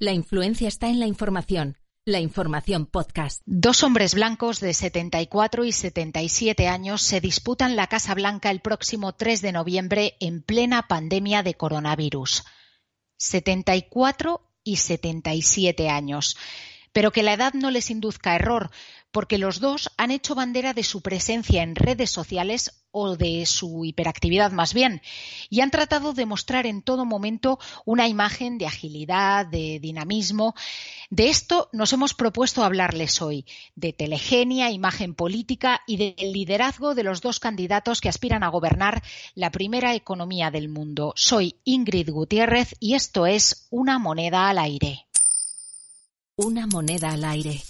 La 0.00 0.10
influencia 0.10 0.66
está 0.66 0.88
en 0.88 0.98
la 0.98 1.06
información. 1.06 1.78
La 2.04 2.18
información 2.18 2.84
podcast. 2.84 3.40
Dos 3.46 3.84
hombres 3.84 4.16
blancos 4.16 4.58
de 4.58 4.74
74 4.74 5.64
y 5.64 5.70
77 5.70 6.66
años 6.66 7.00
se 7.00 7.20
disputan 7.20 7.76
la 7.76 7.86
Casa 7.86 8.12
Blanca 8.16 8.50
el 8.50 8.58
próximo 8.58 9.14
3 9.14 9.40
de 9.40 9.52
noviembre 9.52 10.16
en 10.18 10.42
plena 10.42 10.88
pandemia 10.88 11.44
de 11.44 11.54
coronavirus. 11.54 12.42
74 13.18 14.50
y 14.64 14.78
77 14.78 15.88
años. 15.88 16.36
Pero 16.92 17.12
que 17.12 17.22
la 17.22 17.34
edad 17.34 17.54
no 17.54 17.70
les 17.70 17.88
induzca 17.88 18.34
error, 18.34 18.72
porque 19.14 19.38
los 19.38 19.60
dos 19.60 19.92
han 19.96 20.10
hecho 20.10 20.34
bandera 20.34 20.74
de 20.74 20.82
su 20.82 21.00
presencia 21.00 21.62
en 21.62 21.76
redes 21.76 22.10
sociales 22.10 22.82
o 22.90 23.16
de 23.16 23.46
su 23.46 23.84
hiperactividad 23.84 24.50
más 24.50 24.74
bien, 24.74 25.02
y 25.48 25.60
han 25.60 25.70
tratado 25.70 26.14
de 26.14 26.26
mostrar 26.26 26.66
en 26.66 26.82
todo 26.82 27.04
momento 27.04 27.60
una 27.84 28.08
imagen 28.08 28.58
de 28.58 28.66
agilidad, 28.66 29.46
de 29.46 29.78
dinamismo. 29.78 30.56
De 31.10 31.28
esto 31.28 31.68
nos 31.72 31.92
hemos 31.92 32.12
propuesto 32.12 32.64
hablarles 32.64 33.22
hoy, 33.22 33.46
de 33.76 33.92
telegenia, 33.92 34.72
imagen 34.72 35.14
política 35.14 35.82
y 35.86 35.96
del 35.96 36.32
liderazgo 36.32 36.96
de 36.96 37.04
los 37.04 37.20
dos 37.20 37.38
candidatos 37.38 38.00
que 38.00 38.08
aspiran 38.08 38.42
a 38.42 38.48
gobernar 38.48 39.00
la 39.36 39.52
primera 39.52 39.94
economía 39.94 40.50
del 40.50 40.68
mundo. 40.68 41.12
Soy 41.14 41.54
Ingrid 41.62 42.10
Gutiérrez 42.10 42.74
y 42.80 42.94
esto 42.94 43.26
es 43.26 43.68
Una 43.70 44.00
moneda 44.00 44.48
al 44.48 44.58
aire. 44.58 45.06
Una 46.34 46.66
moneda 46.66 47.10
al 47.10 47.24
aire. 47.24 47.62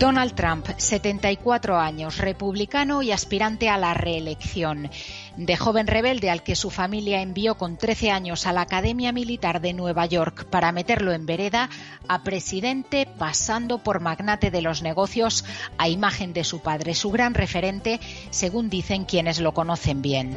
Donald 0.00 0.32
Trump, 0.34 0.66
74 0.78 1.78
años, 1.78 2.16
republicano 2.16 3.02
y 3.02 3.12
aspirante 3.12 3.68
a 3.68 3.76
la 3.76 3.92
reelección. 3.92 4.90
De 5.36 5.58
joven 5.58 5.86
rebelde 5.86 6.30
al 6.30 6.42
que 6.42 6.56
su 6.56 6.70
familia 6.70 7.20
envió 7.20 7.56
con 7.56 7.76
13 7.76 8.10
años 8.10 8.46
a 8.46 8.54
la 8.54 8.62
Academia 8.62 9.12
Militar 9.12 9.60
de 9.60 9.74
Nueva 9.74 10.06
York 10.06 10.46
para 10.46 10.72
meterlo 10.72 11.12
en 11.12 11.26
vereda, 11.26 11.68
a 12.08 12.22
presidente 12.22 13.06
pasando 13.18 13.76
por 13.76 14.00
magnate 14.00 14.50
de 14.50 14.62
los 14.62 14.80
negocios 14.80 15.44
a 15.76 15.90
imagen 15.90 16.32
de 16.32 16.44
su 16.44 16.60
padre, 16.60 16.94
su 16.94 17.10
gran 17.10 17.34
referente, 17.34 18.00
según 18.30 18.70
dicen 18.70 19.04
quienes 19.04 19.38
lo 19.38 19.52
conocen 19.52 20.00
bien. 20.00 20.34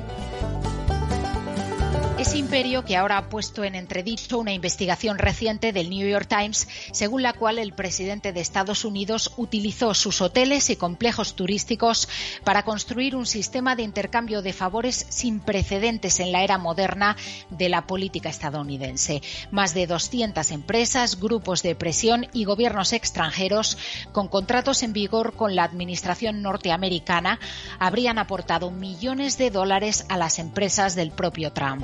Ese 2.24 2.38
imperio 2.38 2.86
que 2.86 2.96
ahora 2.96 3.18
ha 3.18 3.28
puesto 3.28 3.66
en 3.66 3.76
entredicho 3.76 4.40
una 4.40 4.54
investigación 4.54 5.18
reciente 5.18 5.74
del 5.74 5.90
New 5.90 6.08
York 6.08 6.30
Times, 6.30 6.70
según 6.94 7.22
la 7.22 7.34
cual 7.34 7.60
el 7.60 7.74
presidente 7.74 8.32
de 8.32 8.40
Estados 8.40 8.86
Unidos 8.86 9.34
utilizó 9.36 9.94
sus 9.94 10.22
hoteles 10.22 10.70
y 10.70 10.78
complejos 10.78 11.36
turísticos 11.36 12.08
para 12.46 12.64
construir 12.64 13.18
un 13.18 13.26
sistema 13.26 13.76
de 13.76 13.84
intercambio 13.84 14.42
de 14.42 14.54
favores 14.54 15.06
sin 15.10 15.42
precedentes 15.42 16.22
en 16.22 16.32
la 16.32 16.46
era 16.46 16.58
moderna 16.58 17.18
de 17.50 17.68
la 17.68 17.88
política 17.88 18.30
estadounidense. 18.30 19.22
Más 19.52 19.74
de 19.74 19.86
200 19.86 20.50
empresas, 20.52 21.20
grupos 21.20 21.62
de 21.62 21.76
presión 21.76 22.28
y 22.32 22.46
gobiernos 22.46 22.94
extranjeros 22.94 23.78
con 24.14 24.30
contratos 24.30 24.82
en 24.84 24.94
vigor 24.94 25.34
con 25.34 25.58
la 25.58 25.66
administración 25.66 26.42
norteamericana 26.42 27.42
habrían 27.80 28.18
aportado 28.18 28.72
millones 28.72 29.38
de 29.38 29.52
dólares 29.52 30.06
a 30.08 30.16
las 30.16 30.40
empresas 30.40 30.96
del 30.96 31.12
propio 31.12 31.52
Trump. 31.52 31.84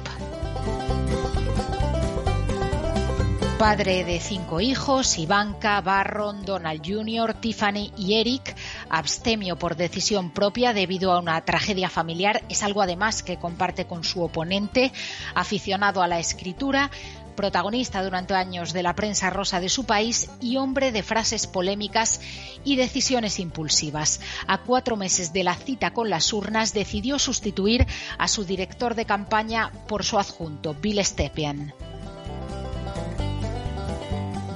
Padre 3.59 4.05
de 4.05 4.21
cinco 4.21 4.61
hijos, 4.61 5.17
Ivanka, 5.17 5.81
Barron, 5.81 6.45
Donald 6.45 6.81
Jr., 6.81 7.33
Tiffany 7.33 7.91
y 7.97 8.13
Eric, 8.13 8.55
abstemio 8.89 9.57
por 9.57 9.75
decisión 9.75 10.31
propia 10.31 10.71
debido 10.71 11.11
a 11.11 11.19
una 11.19 11.43
tragedia 11.43 11.89
familiar, 11.89 12.41
es 12.47 12.63
algo 12.63 12.81
además 12.81 13.21
que 13.21 13.37
comparte 13.37 13.85
con 13.85 14.05
su 14.05 14.23
oponente, 14.23 14.93
aficionado 15.35 16.01
a 16.01 16.07
la 16.07 16.19
escritura, 16.19 16.89
protagonista 17.35 18.01
durante 18.01 18.33
años 18.33 18.71
de 18.71 18.81
la 18.81 18.95
prensa 18.95 19.29
rosa 19.29 19.59
de 19.59 19.67
su 19.67 19.83
país 19.83 20.29
y 20.39 20.55
hombre 20.55 20.93
de 20.93 21.03
frases 21.03 21.45
polémicas 21.45 22.21
y 22.63 22.77
decisiones 22.77 23.39
impulsivas. 23.39 24.21
A 24.47 24.59
cuatro 24.59 24.95
meses 24.95 25.33
de 25.33 25.43
la 25.43 25.55
cita 25.55 25.91
con 25.91 26.09
las 26.09 26.31
urnas 26.31 26.73
decidió 26.73 27.19
sustituir 27.19 27.85
a 28.17 28.29
su 28.29 28.45
director 28.45 28.95
de 28.95 29.03
campaña 29.03 29.73
por 29.89 30.05
su 30.05 30.17
adjunto, 30.17 30.75
Bill 30.75 31.03
Stepien. 31.03 31.73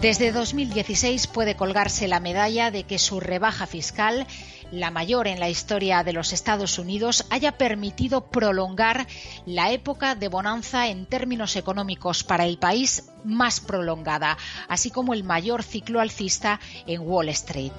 Desde 0.04 0.34
2016 0.34 1.28
puede 1.28 1.56
colgarse 1.56 2.10
la 2.10 2.20
medalla 2.20 2.72
de 2.72 2.84
que 2.84 3.00
su 3.00 3.22
rebaja 3.22 3.66
fiscal, 3.68 4.28
la 4.70 4.92
mayor 4.92 5.30
en 5.30 5.40
la 5.40 5.48
historia 5.48 6.04
de 6.04 6.12
los 6.12 6.34
Estados 6.34 6.78
Unidos, 6.78 7.26
haya 7.30 7.54
permitido 7.54 8.30
prolongar 8.30 9.08
la 9.46 9.72
época 9.72 10.16
de 10.16 10.28
bonanza 10.28 10.90
en 10.90 11.06
términos 11.06 11.56
económicos 11.56 12.26
para 12.26 12.46
el 12.46 12.58
país 12.58 13.12
más 13.24 13.62
prolongada, 13.62 14.38
así 14.68 14.92
como 14.92 15.14
el 15.14 15.24
mayor 15.24 15.64
ciclo 15.64 16.02
alcista 16.02 16.60
en 16.86 17.00
Wall 17.08 17.30
Street. 17.30 17.72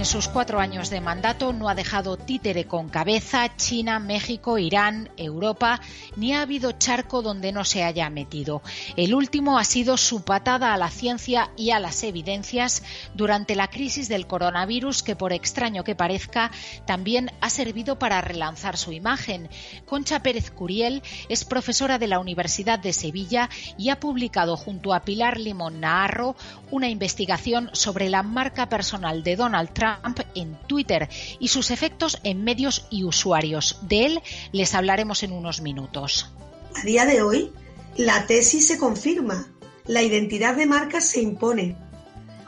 En 0.00 0.06
sus 0.06 0.28
cuatro 0.28 0.60
años 0.60 0.88
de 0.88 1.02
mandato 1.02 1.52
no 1.52 1.68
ha 1.68 1.74
dejado 1.74 2.16
títere 2.16 2.64
con 2.64 2.88
cabeza 2.88 3.54
China, 3.56 3.98
México, 3.98 4.56
Irán, 4.56 5.10
Europa, 5.18 5.78
ni 6.16 6.32
ha 6.32 6.40
habido 6.40 6.72
charco 6.72 7.20
donde 7.20 7.52
no 7.52 7.66
se 7.66 7.84
haya 7.84 8.08
metido. 8.08 8.62
El 8.96 9.14
último 9.14 9.58
ha 9.58 9.64
sido 9.64 9.98
su 9.98 10.22
patada 10.22 10.72
a 10.72 10.78
la 10.78 10.88
ciencia 10.88 11.50
y 11.54 11.72
a 11.72 11.80
las 11.80 12.02
evidencias 12.02 12.82
durante 13.12 13.54
la 13.54 13.68
crisis 13.68 14.08
del 14.08 14.26
coronavirus 14.26 15.02
que, 15.02 15.16
por 15.16 15.34
extraño 15.34 15.84
que 15.84 15.94
parezca, 15.94 16.50
también 16.86 17.30
ha 17.42 17.50
servido 17.50 17.98
para 17.98 18.22
relanzar 18.22 18.78
su 18.78 18.92
imagen. 18.92 19.50
Concha 19.84 20.22
Pérez 20.22 20.50
Curiel 20.50 21.02
es 21.28 21.44
profesora 21.44 21.98
de 21.98 22.06
la 22.06 22.20
Universidad 22.20 22.78
de 22.78 22.94
Sevilla 22.94 23.50
y 23.76 23.90
ha 23.90 24.00
publicado 24.00 24.56
junto 24.56 24.94
a 24.94 25.00
Pilar 25.00 25.38
Limón 25.38 25.80
Naharro 25.80 26.36
una 26.70 26.88
investigación 26.88 27.68
sobre 27.74 28.08
la 28.08 28.22
marca 28.22 28.70
personal 28.70 29.22
de 29.22 29.36
Donald 29.36 29.74
Trump 29.74 29.89
en 30.34 30.58
Twitter 30.66 31.08
y 31.38 31.48
sus 31.48 31.70
efectos 31.70 32.18
en 32.24 32.44
medios 32.44 32.86
y 32.90 33.04
usuarios. 33.04 33.78
De 33.82 34.06
él 34.06 34.22
les 34.52 34.74
hablaremos 34.74 35.22
en 35.22 35.32
unos 35.32 35.60
minutos. 35.60 36.32
A 36.74 36.84
día 36.84 37.04
de 37.04 37.22
hoy, 37.22 37.52
la 37.96 38.26
tesis 38.26 38.66
se 38.66 38.78
confirma, 38.78 39.46
la 39.86 40.02
identidad 40.02 40.54
de 40.54 40.66
marca 40.66 41.00
se 41.00 41.20
impone. 41.20 41.76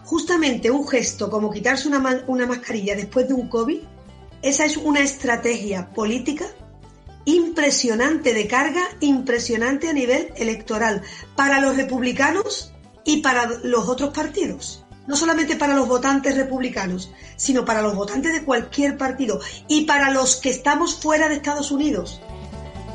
Justamente 0.04 0.70
un 0.70 0.86
gesto 0.86 1.30
como 1.30 1.50
quitarse 1.50 1.88
una, 1.88 2.24
una 2.26 2.46
mascarilla 2.46 2.94
después 2.94 3.28
de 3.28 3.34
un 3.34 3.48
COVID, 3.48 3.80
esa 4.42 4.64
es 4.64 4.76
una 4.76 5.00
estrategia 5.00 5.90
política 5.92 6.46
impresionante 7.24 8.34
de 8.34 8.48
carga, 8.48 8.82
impresionante 9.00 9.88
a 9.88 9.92
nivel 9.92 10.32
electoral, 10.36 11.02
para 11.36 11.60
los 11.60 11.76
republicanos 11.76 12.72
y 13.04 13.18
para 13.18 13.46
los 13.62 13.88
otros 13.88 14.12
partidos 14.12 14.81
no 15.06 15.16
solamente 15.16 15.56
para 15.56 15.74
los 15.74 15.88
votantes 15.88 16.36
republicanos, 16.36 17.10
sino 17.36 17.64
para 17.64 17.82
los 17.82 17.94
votantes 17.94 18.32
de 18.32 18.44
cualquier 18.44 18.96
partido 18.96 19.40
y 19.68 19.84
para 19.84 20.10
los 20.10 20.36
que 20.36 20.50
estamos 20.50 20.96
fuera 20.96 21.28
de 21.28 21.36
Estados 21.36 21.70
Unidos. 21.70 22.20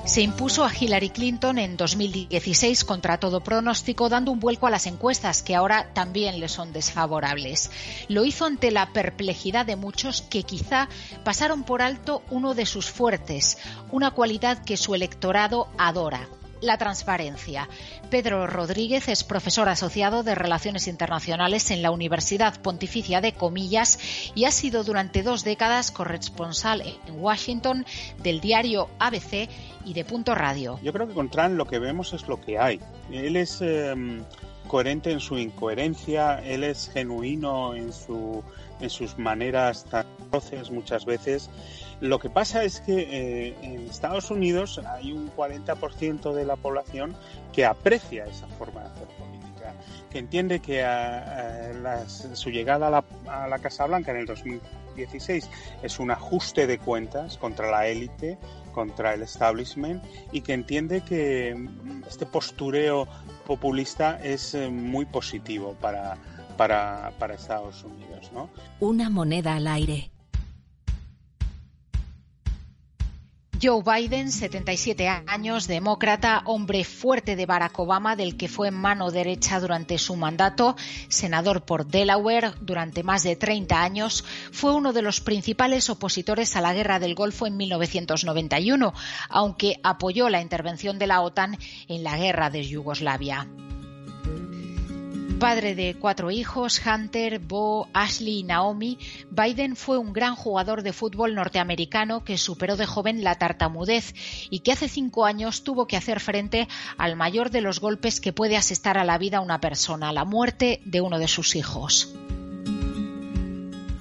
Se 0.07 0.21
impuso 0.21 0.63
a 0.63 0.71
Hillary 0.74 1.09
Clinton 1.09 1.57
en 1.57 1.75
2016 1.75 2.86
contra 2.86 3.18
todo 3.18 3.42
pronóstico, 3.42 4.07
dando 4.07 4.31
un 4.31 4.39
vuelco 4.39 4.65
a 4.65 4.69
las 4.69 4.88
encuestas 4.88 5.44
que 5.44 5.54
ahora 5.54 5.92
también 5.94 6.39
le 6.39 6.48
son 6.48 6.71
desfavorables. 6.71 7.71
Lo 8.07 8.24
hizo 8.24 8.45
ante 8.45 8.71
la 8.71 8.94
perplejidad 8.94 9.65
de 9.65 9.75
muchos 9.75 10.21
que 10.21 10.44
quizá 10.44 10.88
pasaron 11.25 11.63
por 11.63 11.81
alto 11.81 12.24
uno 12.31 12.54
de 12.54 12.65
sus 12.65 12.89
fuertes, 12.89 13.57
una 13.92 14.12
cualidad 14.12 14.63
que 14.63 14.77
su 14.77 14.95
electorado 14.95 15.68
adora, 15.77 16.30
la 16.62 16.77
transparencia. 16.77 17.69
Pedro 18.09 18.48
Rodríguez 18.48 19.07
es 19.07 19.24
profesor 19.24 19.69
asociado 19.69 20.24
de 20.24 20.36
Relaciones 20.36 20.88
Internacionales 20.88 21.71
en 21.71 21.81
la 21.81 21.92
Universidad 21.92 22.62
Pontificia 22.62 23.21
de 23.21 23.33
Comillas 23.33 24.00
y 24.36 24.45
ha 24.45 24.51
sido 24.51 24.83
durante 24.83 25.24
dos 25.24 25.44
décadas 25.44 25.92
corresponsal 25.92 26.81
en 26.81 27.19
Washington 27.19 27.86
del 28.24 28.39
diario 28.39 28.89
ABC 29.00 29.50
y 29.86 29.94
de 29.94 30.06
Punto 30.06 30.36
Radio. 30.36 30.80
Yo 30.81 30.94
creo 30.94 31.07
que 31.07 31.13
con 31.13 31.30
Trump 31.30 31.56
lo 31.56 31.65
que 31.65 31.80
vemos 31.80 32.13
es 32.13 32.27
lo 32.27 32.39
que 32.42 32.57
hay. 32.57 32.80
Él 33.12 33.36
es... 33.36 33.62
Em, 33.62 34.24
coherente 34.68 35.12
en 35.12 35.19
su 35.19 35.38
incoherencia, 35.38 36.42
él 36.44 36.63
es 36.63 36.89
genuino 36.89 37.74
en, 37.74 37.92
su, 37.92 38.44
en 38.80 38.89
sus 38.89 39.18
maneras 39.18 39.86
tan 39.86 40.06
atroces 40.27 40.69
muchas 40.69 41.06
veces. 41.06 41.50
Lo 41.99 42.19
que 42.19 42.29
pasa 42.29 42.63
es 42.63 42.81
que 42.81 42.99
eh, 42.99 43.55
en 43.61 43.88
Estados 43.88 44.29
Unidos 44.29 44.79
hay 44.85 45.11
un 45.11 45.31
40% 45.31 46.33
de 46.33 46.45
la 46.45 46.55
población 46.55 47.15
que 47.51 47.65
aprecia 47.65 48.25
esa 48.25 48.47
forma 48.47 48.81
de 48.81 48.88
hacer 48.88 49.07
política, 49.07 49.73
que 50.11 50.19
entiende 50.19 50.59
que 50.59 50.85
su 52.33 52.51
llegada 52.51 52.88
a 52.88 52.89
la, 52.91 53.05
a 53.27 53.47
la 53.47 53.59
Casa 53.59 53.85
Blanca 53.88 54.11
en 54.11 54.17
el 54.17 54.25
2016 54.27 55.49
es 55.81 55.99
un 55.99 56.11
ajuste 56.11 56.67
de 56.67 56.77
cuentas 56.77 57.38
contra 57.38 57.71
la 57.71 57.88
élite, 57.88 58.38
contra 58.77 59.15
el 59.15 59.23
establishment 59.23 60.03
y 60.31 60.41
que 60.41 60.53
entiende 60.53 61.01
que 61.01 61.57
este 62.07 62.27
postureo 62.27 63.07
populista 63.47 64.19
es 64.23 64.53
eh, 64.53 64.69
muy 64.69 65.05
positivo 65.05 65.75
para, 65.81 66.15
para, 66.57 67.11
para 67.17 67.33
Estados 67.33 67.83
Unidos. 67.83 68.31
¿no? 68.33 68.49
Una 68.79 69.09
moneda 69.09 69.55
al 69.55 69.65
aire. 69.65 70.11
Joe 73.62 73.81
Biden, 73.81 74.31
77 74.31 75.07
años, 75.25 75.68
demócrata, 75.68 76.44
hombre 76.45 76.83
fuerte 76.83 77.36
de 77.36 77.48
Barack 77.48 77.80
Obama, 77.80 78.15
del 78.15 78.38
que 78.38 78.48
fue 78.48 78.69
mano 78.69 79.09
derecha 79.09 79.59
durante 79.59 79.98
su 79.98 80.15
mandato, 80.15 80.75
senador 81.07 81.63
por 81.63 81.88
Delaware 81.88 82.51
durante 82.62 83.01
más 83.01 83.24
de 83.24 83.36
30 83.36 83.81
años, 83.81 84.24
fue 84.51 84.75
uno 84.75 84.94
de 84.94 85.01
los 85.01 85.21
principales 85.21 85.89
opositores 85.89 86.56
a 86.56 86.62
la 86.62 86.74
guerra 86.74 87.00
del 87.00 87.15
Golfo 87.15 87.48
en 87.48 87.57
1991, 87.57 88.94
aunque 89.30 89.80
apoyó 89.81 90.30
la 90.30 90.42
intervención 90.42 91.00
de 91.00 91.07
la 91.07 91.21
OTAN 91.21 91.57
en 91.88 92.04
la 92.04 92.18
guerra 92.18 92.50
de 92.51 92.68
Yugoslavia. 92.68 93.48
Padre 95.39 95.75
de 95.75 95.94
cuatro 95.94 96.31
hijos, 96.31 96.81
Hunter, 96.84 97.38
Bo, 97.38 97.88
Ashley 97.94 98.39
y 98.39 98.44
Naomi, 98.44 98.98
Biden 99.30 99.75
fue 99.75 100.00
un 100.00 100.12
gran 100.12 100.36
jugador 100.36 100.81
de 100.81 100.94
fútbol 100.94 101.36
norteamericano 101.36 102.24
que 102.24 102.39
superó 102.39 102.75
de 102.75 102.88
joven 102.88 103.24
la 103.24 103.36
tartamudez 103.36 104.16
y 104.50 104.62
que 104.62 104.72
hace 104.72 104.89
cinco 104.89 105.25
años 105.25 105.63
tuvo 105.63 105.86
que 105.86 105.95
hacer 105.95 106.19
frente 106.22 106.68
al 106.98 107.16
mayor 107.16 107.51
de 107.51 107.62
los 107.62 107.80
golpes 107.80 108.19
que 108.19 108.34
puede 108.34 108.57
asestar 108.57 108.98
a 108.98 109.06
la 109.06 109.19
vida 109.19 109.39
una 109.39 109.62
persona, 109.62 110.12
la 110.12 110.25
muerte 110.25 110.81
de 110.86 111.01
uno 111.01 111.19
de 111.19 111.28
sus 111.28 111.56
hijos. 111.56 112.16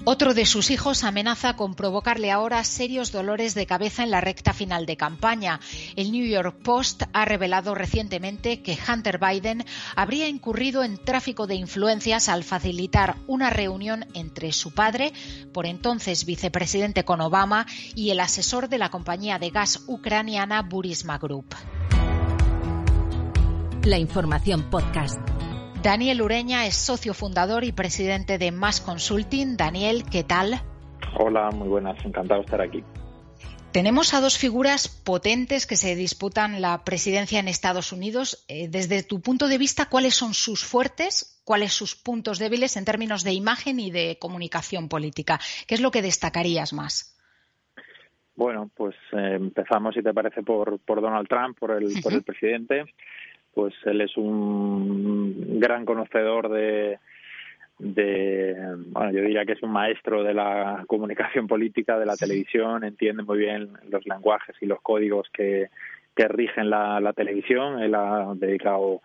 Otro 0.09 0.33
de 0.33 0.45
sus 0.45 0.71
hijos 0.71 1.03
amenaza 1.03 1.57
con 1.57 1.75
provocarle 1.75 2.31
ahora 2.31 2.63
serios 2.63 3.11
dolores 3.11 3.55
de 3.55 3.65
cabeza 3.65 4.03
en 4.03 4.09
la 4.09 4.21
recta 4.21 4.53
final 4.53 4.85
de 4.85 4.95
campaña. 4.95 5.59
El 5.97 6.13
New 6.13 6.25
York 6.25 6.59
Post 6.63 7.03
ha 7.11 7.25
revelado 7.25 7.75
recientemente 7.75 8.61
que 8.61 8.77
Hunter 8.87 9.19
Biden 9.19 9.65
habría 9.97 10.29
incurrido 10.29 10.85
en 10.85 10.97
tráfico 10.97 11.45
de 11.45 11.55
influencias 11.55 12.29
al 12.29 12.45
facilitar 12.45 13.17
una 13.27 13.49
reunión 13.49 14.05
entre 14.13 14.53
su 14.53 14.73
padre, 14.73 15.11
por 15.51 15.65
entonces 15.65 16.23
vicepresidente 16.23 17.03
con 17.03 17.19
Obama, 17.19 17.65
y 17.93 18.11
el 18.11 18.21
asesor 18.21 18.69
de 18.69 18.77
la 18.77 18.89
compañía 18.89 19.39
de 19.39 19.49
gas 19.49 19.83
ucraniana 19.87 20.61
Burisma 20.61 21.17
Group. 21.17 21.53
La 23.83 23.97
información 23.97 24.69
podcast. 24.69 25.19
Daniel 25.83 26.21
Ureña 26.21 26.65
es 26.65 26.75
socio 26.75 27.13
fundador 27.13 27.63
y 27.63 27.71
presidente 27.71 28.37
de 28.37 28.51
Mass 28.51 28.81
Consulting. 28.81 29.57
Daniel, 29.57 30.03
¿qué 30.11 30.23
tal? 30.23 30.61
Hola, 31.19 31.51
muy 31.51 31.67
buenas, 31.67 32.03
encantado 32.03 32.41
de 32.41 32.45
estar 32.45 32.61
aquí. 32.61 32.83
Tenemos 33.71 34.15
a 34.15 34.21
dos 34.21 34.39
figuras 34.39 34.87
potentes 34.87 35.67
que 35.67 35.75
se 35.75 35.95
disputan 35.95 36.61
la 36.61 36.83
presidencia 36.83 37.39
en 37.39 37.47
Estados 37.47 37.91
Unidos. 37.91 38.43
Eh, 38.47 38.67
desde 38.69 39.03
tu 39.03 39.21
punto 39.21 39.47
de 39.47 39.59
vista, 39.59 39.87
¿cuáles 39.87 40.15
son 40.15 40.33
sus 40.33 40.65
fuertes, 40.65 41.41
cuáles 41.45 41.73
sus 41.73 41.95
puntos 41.95 42.39
débiles 42.39 42.75
en 42.75 42.85
términos 42.85 43.23
de 43.23 43.33
imagen 43.33 43.79
y 43.79 43.91
de 43.91 44.17
comunicación 44.19 44.89
política? 44.89 45.39
¿Qué 45.67 45.75
es 45.75 45.81
lo 45.81 45.91
que 45.91 46.01
destacarías 46.01 46.73
más? 46.73 47.15
Bueno, 48.35 48.69
pues 48.75 48.95
eh, 49.13 49.35
empezamos, 49.35 49.93
si 49.93 50.01
te 50.01 50.13
parece, 50.13 50.41
por, 50.41 50.79
por 50.79 51.01
Donald 51.01 51.27
Trump, 51.27 51.57
por 51.59 51.71
el, 51.71 52.01
por 52.01 52.13
el 52.13 52.23
presidente 52.23 52.83
pues 53.57 53.73
él 53.85 54.01
es 54.01 54.15
un 54.17 55.59
gran 55.59 55.83
conocedor 55.83 56.47
de, 56.49 56.99
de, 57.79 58.55
bueno, 58.91 59.11
yo 59.11 59.21
diría 59.21 59.45
que 59.45 59.53
es 59.53 59.63
un 59.63 59.71
maestro 59.71 60.23
de 60.23 60.35
la 60.35 60.83
comunicación 60.85 61.47
política, 61.47 61.97
de 61.97 62.05
la 62.05 62.15
televisión, 62.15 62.83
entiende 62.83 63.23
muy 63.23 63.39
bien 63.39 63.71
los 63.89 64.05
lenguajes 64.05 64.55
y 64.61 64.67
los 64.67 64.79
códigos 64.81 65.27
que, 65.33 65.69
que 66.15 66.27
rigen 66.27 66.69
la, 66.69 66.99
la 66.99 67.13
televisión. 67.13 67.81
Él 67.81 67.95
ha 67.95 68.31
dedicado 68.35 69.01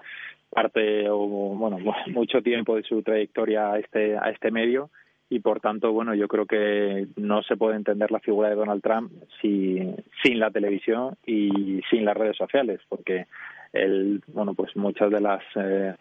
parte 0.51 1.09
o 1.09 1.17
bueno 1.17 1.79
mucho 2.09 2.43
tiempo 2.43 2.77
de 2.77 2.83
su 2.83 3.03
trayectoria 3.03 3.73
a 3.73 3.79
este 3.79 4.19
a 4.19 4.29
este 4.29 4.51
medio 4.51 4.91
y 5.31 5.41
por 5.41 5.61
tanto 5.61 5.93
bueno 5.93 6.15
yo 6.15 6.29
creo 6.29 6.45
que 6.45 7.07
no 7.17 7.43
se 7.43 7.57
puede 7.57 7.77
entender 7.77 8.11
la 8.11 8.21
figura 8.21 8.51
de 8.51 8.55
Donald 8.55 8.83
Trump 8.83 9.11
si, 9.41 9.79
sin 10.23 10.39
la 10.39 10.51
televisión 10.51 11.17
y 11.25 11.81
sin 11.89 12.05
las 12.05 12.19
redes 12.19 12.37
sociales 12.37 12.81
porque 12.91 13.29
el, 13.73 14.23
bueno, 14.29 14.55
pues 14.55 14.77
muchas 14.77 15.11
de 15.11 15.21
las 15.21 15.43
eh, 15.57 15.95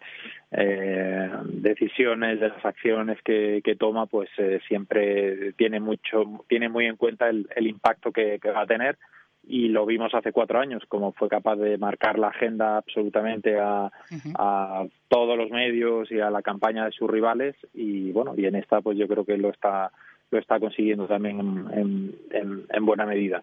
eh, 0.50 1.30
decisiones, 1.44 2.40
de 2.40 2.48
las 2.48 2.64
acciones 2.64 3.18
que, 3.22 3.60
que 3.64 3.76
toma, 3.76 4.06
pues 4.06 4.28
eh, 4.38 4.60
siempre 4.68 5.52
tiene 5.54 5.80
mucho, 5.80 6.44
tiene 6.48 6.68
muy 6.68 6.86
en 6.86 6.96
cuenta 6.96 7.28
el, 7.28 7.48
el 7.56 7.66
impacto 7.66 8.12
que, 8.12 8.38
que, 8.40 8.50
va 8.50 8.62
a 8.62 8.66
tener. 8.66 8.98
Y 9.44 9.68
lo 9.68 9.84
vimos 9.86 10.14
hace 10.14 10.30
cuatro 10.30 10.60
años, 10.60 10.84
como 10.86 11.12
fue 11.12 11.28
capaz 11.28 11.56
de 11.56 11.76
marcar 11.76 12.16
la 12.16 12.28
agenda 12.28 12.76
absolutamente 12.76 13.58
a, 13.58 13.90
a 14.36 14.86
todos 15.08 15.36
los 15.36 15.50
medios 15.50 16.12
y 16.12 16.20
a 16.20 16.30
la 16.30 16.42
campaña 16.42 16.84
de 16.84 16.92
sus 16.92 17.10
rivales. 17.10 17.56
Y 17.74 18.12
bueno, 18.12 18.34
y 18.36 18.46
en 18.46 18.54
esta 18.54 18.80
pues 18.80 18.96
yo 18.96 19.08
creo 19.08 19.24
que 19.24 19.36
lo 19.36 19.50
está 19.50 19.90
lo 20.32 20.38
está 20.38 20.58
consiguiendo 20.58 21.06
también 21.06 21.38
en, 21.72 22.14
en, 22.30 22.66
en 22.68 22.86
buena 22.86 23.06
medida. 23.06 23.42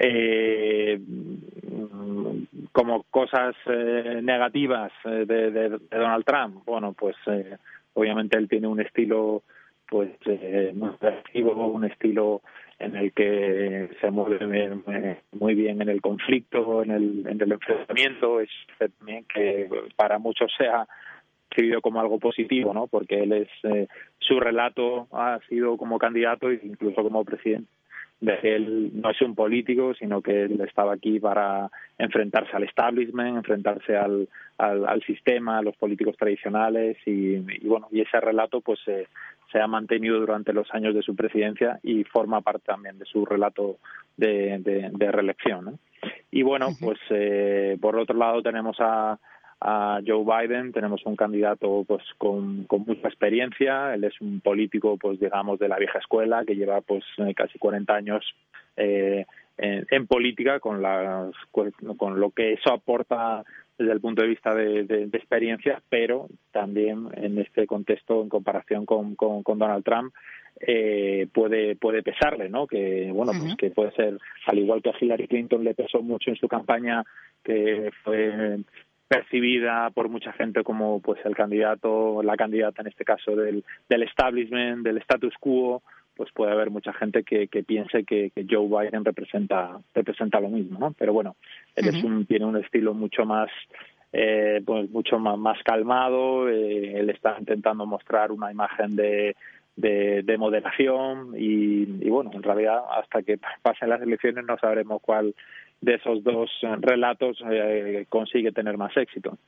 Eh, 0.00 0.98
como 2.72 3.02
cosas 3.10 3.54
eh, 3.66 4.20
negativas 4.22 4.92
eh, 5.04 5.24
de, 5.26 5.50
de, 5.50 5.68
Donald 5.90 6.24
Trump, 6.24 6.64
bueno, 6.64 6.92
pues 6.92 7.16
eh, 7.26 7.56
obviamente 7.94 8.38
él 8.38 8.48
tiene 8.48 8.68
un 8.68 8.80
estilo 8.80 9.42
pues 9.88 10.10
eh, 10.26 10.72
muy 10.74 10.90
agresivo, 11.00 11.66
un 11.66 11.84
estilo 11.84 12.42
en 12.78 12.94
el 12.94 13.12
que 13.12 13.90
se 14.00 14.10
mueve 14.10 14.78
muy 15.32 15.54
bien 15.54 15.82
en 15.82 15.88
el 15.88 16.00
conflicto, 16.00 16.82
en 16.82 16.90
el, 16.92 17.26
en 17.26 17.40
el 17.40 17.52
enfrentamiento, 17.52 18.40
es 18.40 18.50
también 18.78 19.24
que 19.24 19.68
para 19.96 20.18
muchos 20.18 20.52
sea 20.56 20.86
recibido 21.50 21.80
como 21.80 22.00
algo 22.00 22.18
positivo, 22.18 22.72
¿no? 22.74 22.86
Porque 22.86 23.22
él 23.22 23.32
es 23.32 23.48
eh, 23.64 23.86
su 24.18 24.38
relato 24.40 25.08
ha 25.12 25.38
sido 25.48 25.76
como 25.76 25.98
candidato 25.98 26.50
e 26.50 26.60
incluso 26.62 27.02
como 27.02 27.24
presidente 27.24 27.68
de 28.20 28.36
que 28.40 28.56
él 28.56 28.90
no 28.94 29.10
es 29.10 29.22
un 29.22 29.34
político, 29.34 29.94
sino 29.94 30.20
que 30.20 30.42
él 30.42 30.60
estaba 30.60 30.94
aquí 30.94 31.20
para 31.20 31.70
enfrentarse 31.98 32.50
al 32.56 32.64
establishment, 32.64 33.36
enfrentarse 33.36 33.96
al, 33.96 34.28
al, 34.58 34.86
al 34.86 35.02
sistema, 35.02 35.58
a 35.58 35.62
los 35.62 35.76
políticos 35.76 36.16
tradicionales 36.16 36.96
y, 37.06 37.36
y, 37.36 37.66
bueno, 37.66 37.86
y 37.92 38.00
ese 38.00 38.20
relato 38.20 38.60
pues 38.60 38.80
eh, 38.88 39.06
se 39.52 39.60
ha 39.60 39.68
mantenido 39.68 40.18
durante 40.18 40.52
los 40.52 40.68
años 40.74 40.94
de 40.94 41.02
su 41.02 41.14
presidencia 41.14 41.78
y 41.82 42.02
forma 42.04 42.40
parte 42.40 42.64
también 42.66 42.98
de 42.98 43.04
su 43.04 43.24
relato 43.24 43.76
de, 44.16 44.58
de, 44.58 44.90
de 44.92 45.12
reelección. 45.12 45.64
¿no? 45.64 45.78
Y 46.32 46.42
bueno, 46.42 46.70
pues 46.80 46.98
eh, 47.10 47.78
por 47.80 47.96
otro 47.96 48.16
lado 48.16 48.42
tenemos 48.42 48.76
a 48.80 49.18
a 49.60 50.00
Joe 50.06 50.24
Biden. 50.24 50.72
Tenemos 50.72 51.04
un 51.04 51.16
candidato 51.16 51.84
pues 51.86 52.02
con, 52.16 52.64
con 52.64 52.84
mucha 52.86 53.08
experiencia. 53.08 53.94
Él 53.94 54.04
es 54.04 54.20
un 54.20 54.40
político, 54.40 54.96
pues 54.96 55.18
digamos, 55.20 55.58
de 55.58 55.68
la 55.68 55.78
vieja 55.78 55.98
escuela 55.98 56.44
que 56.44 56.56
lleva 56.56 56.80
pues 56.80 57.04
eh, 57.18 57.34
casi 57.34 57.58
40 57.58 57.94
años 57.94 58.24
eh, 58.76 59.26
en, 59.56 59.86
en, 59.90 60.06
política, 60.06 60.60
con, 60.60 60.80
las, 60.82 61.32
con 61.50 62.20
lo 62.20 62.30
que 62.30 62.52
eso 62.52 62.72
aporta 62.72 63.44
desde 63.76 63.92
el 63.92 64.00
punto 64.00 64.22
de 64.22 64.28
vista 64.28 64.54
de, 64.54 64.84
de, 64.84 65.06
de 65.06 65.18
experiencia, 65.18 65.80
pero 65.88 66.28
también 66.50 67.08
en 67.14 67.38
este 67.38 67.66
contexto, 67.66 68.22
en 68.22 68.28
comparación 68.28 68.84
con, 68.84 69.14
con, 69.14 69.42
con 69.42 69.58
Donald 69.58 69.84
Trump, 69.84 70.12
eh, 70.60 71.28
puede 71.32 71.76
puede 71.76 72.02
pesarle, 72.02 72.48
¿no? 72.48 72.66
Que 72.66 73.10
bueno, 73.12 73.32
pues 73.38 73.54
que 73.56 73.70
puede 73.70 73.92
ser 73.92 74.18
al 74.46 74.58
igual 74.58 74.82
que 74.82 74.90
a 74.90 74.94
Hillary 75.00 75.28
Clinton 75.28 75.62
le 75.62 75.74
pesó 75.74 76.02
mucho 76.02 76.30
en 76.30 76.36
su 76.36 76.48
campaña 76.48 77.04
que 77.44 77.90
fue 78.02 78.58
percibida 79.08 79.90
por 79.90 80.08
mucha 80.08 80.32
gente 80.34 80.62
como 80.62 81.00
pues 81.00 81.18
el 81.24 81.34
candidato, 81.34 82.22
la 82.22 82.36
candidata 82.36 82.82
en 82.82 82.88
este 82.88 83.04
caso 83.04 83.34
del, 83.34 83.64
del 83.88 84.02
establishment, 84.02 84.84
del 84.84 84.98
status 84.98 85.34
quo, 85.40 85.82
pues 86.14 86.30
puede 86.32 86.52
haber 86.52 86.70
mucha 86.70 86.92
gente 86.92 87.22
que, 87.22 87.48
que 87.48 87.62
piense 87.62 88.04
que, 88.04 88.30
que, 88.34 88.44
Joe 88.48 88.66
Biden 88.66 89.04
representa 89.04 89.78
representa 89.94 90.40
lo 90.40 90.48
mismo, 90.48 90.78
¿no? 90.78 90.94
Pero 90.98 91.12
bueno, 91.12 91.36
él 91.74 91.86
uh 91.86 91.88
-huh. 91.90 91.96
es 91.96 92.04
un, 92.04 92.26
tiene 92.26 92.44
un 92.44 92.56
estilo 92.56 92.92
mucho 92.92 93.24
más 93.24 93.48
eh, 94.12 94.62
pues 94.64 94.90
mucho 94.90 95.18
más, 95.18 95.38
más 95.38 95.62
calmado, 95.62 96.48
eh, 96.48 96.98
él 96.98 97.10
está 97.10 97.36
intentando 97.38 97.84
mostrar 97.86 98.32
una 98.32 98.50
imagen 98.50 98.96
de, 98.96 99.36
de, 99.76 100.22
de 100.22 100.38
moderación 100.38 101.34
y, 101.36 101.82
y, 102.04 102.10
bueno, 102.10 102.30
en 102.34 102.42
realidad 102.42 102.80
hasta 102.90 103.22
que 103.22 103.38
pasen 103.62 103.90
las 103.90 104.02
elecciones 104.02 104.44
no 104.44 104.56
sabremos 104.58 105.00
cuál 105.02 105.34
de 105.80 105.94
esos 105.94 106.22
dos 106.24 106.50
relatos 106.80 107.38
eh, 107.50 108.06
consigue 108.08 108.52
tener 108.52 108.76
más 108.76 108.96
éxito. 108.96 109.38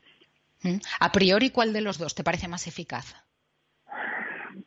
Mm. 0.63 0.77
A 1.01 1.13
priori, 1.13 1.51
¿cuál 1.51 1.73
de 1.73 1.81
los 1.81 1.99
dos 1.99 2.15
te 2.15 2.25
parece 2.25 2.49
más 2.49 2.67
eficaz? 2.67 3.15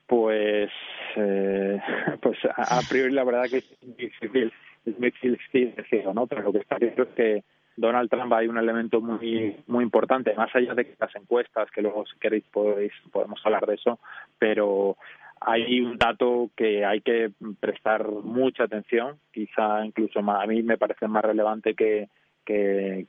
Pues, 0.08 0.72
eh, 1.15 1.79
pues 2.22 2.38
a, 2.55 2.82
priori 2.89 3.13
la 3.13 3.24
verdad 3.24 3.46
que 3.50 3.58
es 3.58 3.77
difícil, 3.82 4.51
es 4.86 5.00
difícil 5.00 5.75
decirlo, 5.75 6.13
¿no? 6.13 6.27
Pero 6.27 6.41
lo 6.41 6.51
que 6.51 6.60
está 6.60 6.77
claro 6.77 7.03
es 7.03 7.10
que 7.10 7.43
Donald 7.75 8.10
Trump 8.10 8.32
hay 8.34 8.48
un 8.48 8.58
elemento 8.58 9.01
muy 9.01 9.55
muy 9.67 9.84
importante, 9.84 10.34
más 10.36 10.53
allá 10.55 10.75
de 10.75 10.96
las 11.00 11.15
encuestas, 11.15 11.72
que 11.72 11.82
luego 11.82 12.05
si 12.05 12.20
queréis 12.20 12.43
podéis, 12.51 12.93
podemos 13.12 13.39
hablar 13.43 13.65
de 13.65 13.75
eso, 13.75 14.00
pero 14.38 14.98
hay 15.45 15.81
un 15.81 15.97
dato 15.97 16.50
que 16.55 16.85
hay 16.85 17.01
que 17.01 17.31
prestar 17.59 18.07
mucha 18.07 18.63
atención, 18.63 19.17
quizá 19.31 19.85
incluso 19.85 20.19
a 20.19 20.45
mí 20.47 20.63
me 20.63 20.77
parece 20.77 21.07
más 21.07 21.23
relevante 21.23 21.73
que, 21.73 22.07
que, 22.45 23.05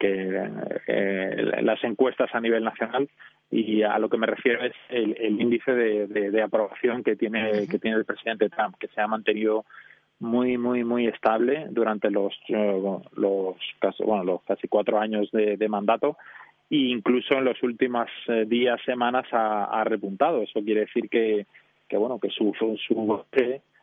eh, 0.86 1.60
las 1.62 1.82
encuestas 1.84 2.34
a 2.34 2.40
nivel 2.40 2.64
nacional 2.64 3.08
y 3.50 3.82
a 3.82 3.98
lo 3.98 4.08
que 4.08 4.18
me 4.18 4.26
refiero 4.26 4.64
es 4.64 4.74
el, 4.88 5.40
índice 5.40 5.72
de, 5.72 6.42
aprobación 6.42 7.02
que 7.02 7.16
tiene 7.16 7.66
que 7.68 7.78
tiene 7.78 7.96
el 7.96 8.04
presidente 8.04 8.48
Trump 8.48 8.76
que 8.78 8.88
se 8.88 9.00
ha 9.00 9.06
mantenido 9.06 9.64
muy 10.20 10.56
muy 10.56 10.84
muy 10.84 11.06
estable 11.06 11.66
durante 11.70 12.10
los 12.10 12.34
eh, 12.48 12.80
los 13.16 13.56
casi, 13.80 14.02
bueno 14.02 14.24
los 14.24 14.42
casi 14.42 14.68
cuatro 14.68 14.98
años 14.98 15.30
de, 15.32 15.68
mandato 15.68 16.16
e 16.70 16.76
incluso 16.76 17.34
en 17.34 17.44
los 17.44 17.62
últimos 17.62 18.08
eh, 18.28 18.44
días 18.46 18.80
semanas 18.84 19.26
ha 19.30 19.84
repuntado. 19.84 20.42
Eso 20.42 20.62
quiere 20.64 20.80
decir 20.80 21.08
que 21.08 21.46
que 21.88 21.96
bueno 21.96 22.18
que 22.18 22.30
su 22.30 22.52
su 22.58 23.24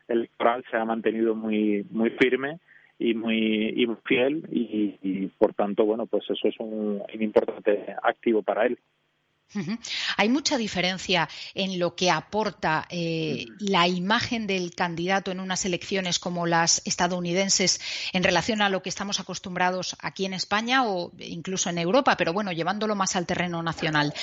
electoral 0.07 0.63
se 0.69 0.77
ha 0.77 0.85
mantenido 0.85 1.35
muy 1.35 1.85
muy 1.89 2.09
firme 2.11 2.59
y 2.99 3.15
muy, 3.15 3.73
y 3.75 3.87
fiel 4.05 4.47
y, 4.51 5.27
por 5.39 5.53
tanto 5.53 5.85
bueno 5.85 6.05
pues 6.05 6.23
eso 6.29 6.47
es 6.47 6.55
un, 6.59 7.01
importante 7.19 7.95
activo 8.03 8.43
para 8.43 8.65
él. 8.67 8.77
Hay 10.15 10.29
mucha 10.29 10.57
diferencia 10.57 11.27
en 11.53 11.77
lo 11.77 11.93
que 11.93 12.09
aporta 12.09 12.87
eh, 12.89 13.47
la 13.59 13.85
imagen 13.85 14.47
del 14.47 14.73
candidato 14.73 15.29
en 15.29 15.41
unas 15.41 15.65
elecciones 15.65 16.19
como 16.19 16.47
las 16.47 16.81
estadounidenses 16.87 17.81
en 18.13 18.23
relación 18.23 18.61
a 18.61 18.69
lo 18.69 18.81
que 18.81 18.87
estamos 18.87 19.19
acostumbrados 19.19 19.97
aquí 20.01 20.23
en 20.23 20.33
España 20.33 20.85
o 20.85 21.11
incluso 21.19 21.69
en 21.69 21.79
Europa, 21.79 22.15
pero 22.17 22.31
bueno, 22.31 22.53
llevándolo 22.53 22.95
más 22.95 23.17
al 23.17 23.25
terreno 23.25 23.61
nacional. 23.61 24.13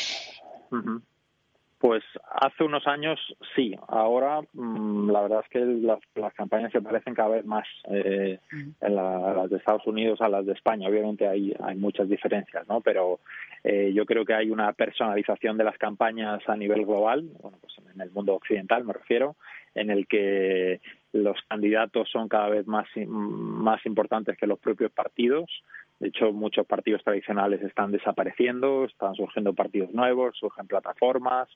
Pues 1.78 2.02
hace 2.28 2.64
unos 2.64 2.86
años 2.88 3.20
sí, 3.54 3.72
ahora 3.86 4.40
mm, 4.52 5.10
la 5.10 5.22
verdad 5.22 5.44
es 5.44 5.48
que 5.48 5.60
las, 5.60 6.34
campañas 6.34 6.72
se 6.72 6.82
parecen 6.82 7.14
cada 7.14 7.28
vez 7.28 7.44
más 7.44 7.66
eh, 7.88 8.40
en 8.80 8.94
las 8.96 9.48
de 9.48 9.58
Estados 9.58 9.86
Unidos 9.86 10.20
a 10.20 10.28
las 10.28 10.44
de 10.44 10.54
España. 10.54 10.88
Obviamente 10.88 11.28
hay, 11.28 11.54
hay 11.60 11.76
muchas 11.76 12.08
diferencias, 12.08 12.66
¿no? 12.68 12.80
Pero 12.80 13.20
eh, 13.62 13.92
yo 13.94 14.06
creo 14.06 14.24
que 14.24 14.34
hay 14.34 14.50
una 14.50 14.72
personalización 14.72 15.56
de 15.56 15.64
las 15.64 15.78
campañas 15.78 16.40
a 16.48 16.56
nivel 16.56 16.84
global, 16.84 17.28
bueno, 17.40 17.58
pues 17.60 17.74
en 17.94 18.00
el 18.00 18.10
mundo 18.10 18.34
occidental 18.34 18.84
me 18.84 18.94
refiero, 18.94 19.36
en 19.74 19.90
el 19.90 20.08
que 20.08 20.80
los 21.12 21.36
candidatos 21.48 22.10
son 22.10 22.28
cada 22.28 22.48
vez 22.48 22.66
más, 22.66 22.88
más 23.06 23.84
importantes 23.86 24.36
que 24.36 24.46
los 24.46 24.58
propios 24.58 24.90
partidos. 24.90 25.62
De 26.00 26.08
hecho, 26.08 26.32
muchos 26.32 26.64
partidos 26.66 27.02
tradicionales 27.02 27.60
están 27.62 27.90
desapareciendo, 27.90 28.84
están 28.84 29.14
surgiendo 29.14 29.52
partidos 29.52 29.92
nuevos, 29.92 30.36
surgen 30.38 30.66
plataformas. 30.66 31.48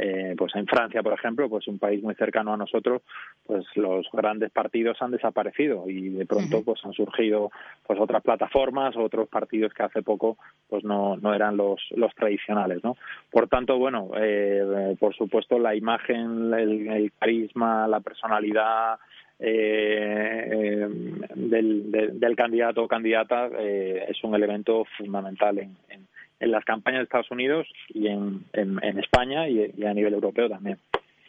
Eh, 0.00 0.36
pues 0.38 0.54
en 0.54 0.66
Francia, 0.66 1.02
por 1.02 1.12
ejemplo, 1.12 1.48
pues 1.48 1.66
un 1.66 1.80
país 1.80 2.00
muy 2.00 2.14
cercano 2.14 2.52
a 2.54 2.56
nosotros, 2.56 3.02
pues 3.44 3.64
los 3.74 4.06
grandes 4.12 4.52
partidos 4.52 4.96
han 5.02 5.10
desaparecido 5.10 5.90
y 5.90 6.10
de 6.10 6.24
pronto 6.24 6.62
pues 6.62 6.84
han 6.84 6.92
surgido 6.92 7.50
pues 7.84 7.98
otras 7.98 8.22
plataformas, 8.22 8.96
otros 8.96 9.28
partidos 9.28 9.74
que 9.74 9.82
hace 9.82 10.02
poco 10.02 10.38
pues 10.68 10.84
no, 10.84 11.16
no 11.16 11.34
eran 11.34 11.56
los, 11.56 11.80
los 11.96 12.14
tradicionales, 12.14 12.84
¿no? 12.84 12.96
Por 13.32 13.48
tanto, 13.48 13.76
bueno, 13.76 14.10
eh, 14.16 14.94
por 15.00 15.16
supuesto 15.16 15.58
la 15.58 15.74
imagen, 15.74 16.54
el 16.54 17.12
carisma, 17.18 17.88
la 17.88 17.98
personalidad, 17.98 19.00
eh, 19.38 20.86
del, 21.34 21.90
del, 22.18 22.36
candidato 22.36 22.82
o 22.82 22.88
candidata 22.88 23.48
eh, 23.58 24.06
es 24.08 24.22
un 24.24 24.34
elemento 24.34 24.84
fundamental 24.96 25.58
en, 25.58 25.76
en, 25.88 26.50
las 26.50 26.64
campañas 26.64 27.00
de 27.00 27.04
Estados 27.04 27.30
Unidos 27.30 27.66
y 27.88 28.08
en, 28.08 28.44
en 28.52 28.98
España 28.98 29.48
y, 29.48 29.84
a 29.84 29.94
nivel 29.94 30.14
europeo 30.14 30.48
también. 30.48 30.78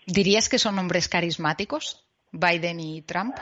¿Dirías 0.05 0.49
que 0.49 0.57
son 0.57 0.77
hombres 0.79 1.07
carismáticos, 1.07 2.07
Biden 2.31 2.79
y 2.79 3.01
Trump? 3.03 3.35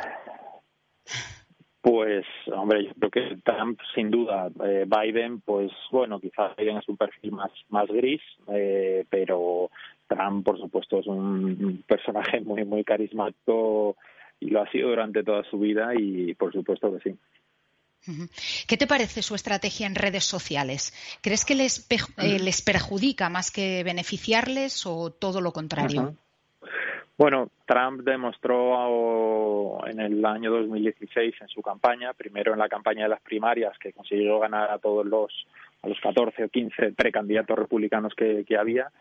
Pues, 1.82 2.26
hombre, 2.54 2.86
yo 2.86 2.92
creo 2.96 3.12
que 3.12 3.38
Trump, 3.46 3.80
sin 3.96 4.12
duda. 4.12 4.50
Eh, 4.66 4.86
Biden, 4.86 5.40
pues, 5.40 5.72
bueno, 5.90 6.20
quizás 6.20 6.54
Biden 6.58 6.78
es 6.78 6.90
un 6.90 6.98
perfil 6.98 7.32
más, 7.32 7.52
más 7.70 7.88
gris, 7.88 8.22
eh, 8.52 9.06
pero 9.10 9.70
Trump, 10.08 10.46
por 10.46 10.60
supuesto, 10.60 11.00
es 11.00 11.08
un 11.08 11.84
personaje 11.88 12.42
muy, 12.42 12.66
muy 12.66 12.84
carismático 12.84 13.96
y 14.40 14.50
lo 14.50 14.62
ha 14.62 14.72
sido 14.72 14.90
durante 14.90 15.24
toda 15.24 15.44
su 15.44 15.60
vida 15.60 15.94
y 15.96 16.34
por 16.36 16.52
supuesto 16.54 16.92
que 16.98 17.10
sí. 17.10 17.18
¿Qué 18.68 18.78
te 18.78 18.88
parece 18.88 19.22
su 19.22 19.36
estrategia 19.36 19.86
en 19.86 19.96
redes 19.96 20.24
sociales? 20.24 20.94
¿Crees 21.22 21.44
que 21.44 21.56
les, 21.56 21.88
eh, 21.90 22.40
les 22.40 22.62
perjudica 22.62 23.30
más 23.30 23.52
que 23.52 23.84
beneficiarles 23.84 24.86
o 24.86 25.12
todo 25.12 25.42
lo 25.42 25.52
contrario? 25.52 26.16
Bueno, 27.18 27.50
Trump 27.66 28.02
demostró 28.04 29.86
en 29.88 30.00
el 30.00 30.24
año 30.24 30.52
2016 30.52 31.36
en 31.42 31.48
su 31.48 31.62
campaña, 31.62 32.14
primero 32.14 32.54
en 32.54 32.60
la 32.60 32.70
campaña 32.70 33.04
de 33.04 33.10
las 33.10 33.22
primarias, 33.22 33.78
que 33.80 33.92
consiguió 33.92 34.40
ganar 34.40 34.70
a 34.70 34.78
todos 34.78 35.06
los 35.06 35.32
a 35.82 35.88
los 35.88 36.00
14 36.00 36.46
o 36.46 36.50
15 36.50 36.94
precandidatos 36.94 37.58
republicanos 37.58 38.14
que 38.16 38.58
había, 38.58 38.92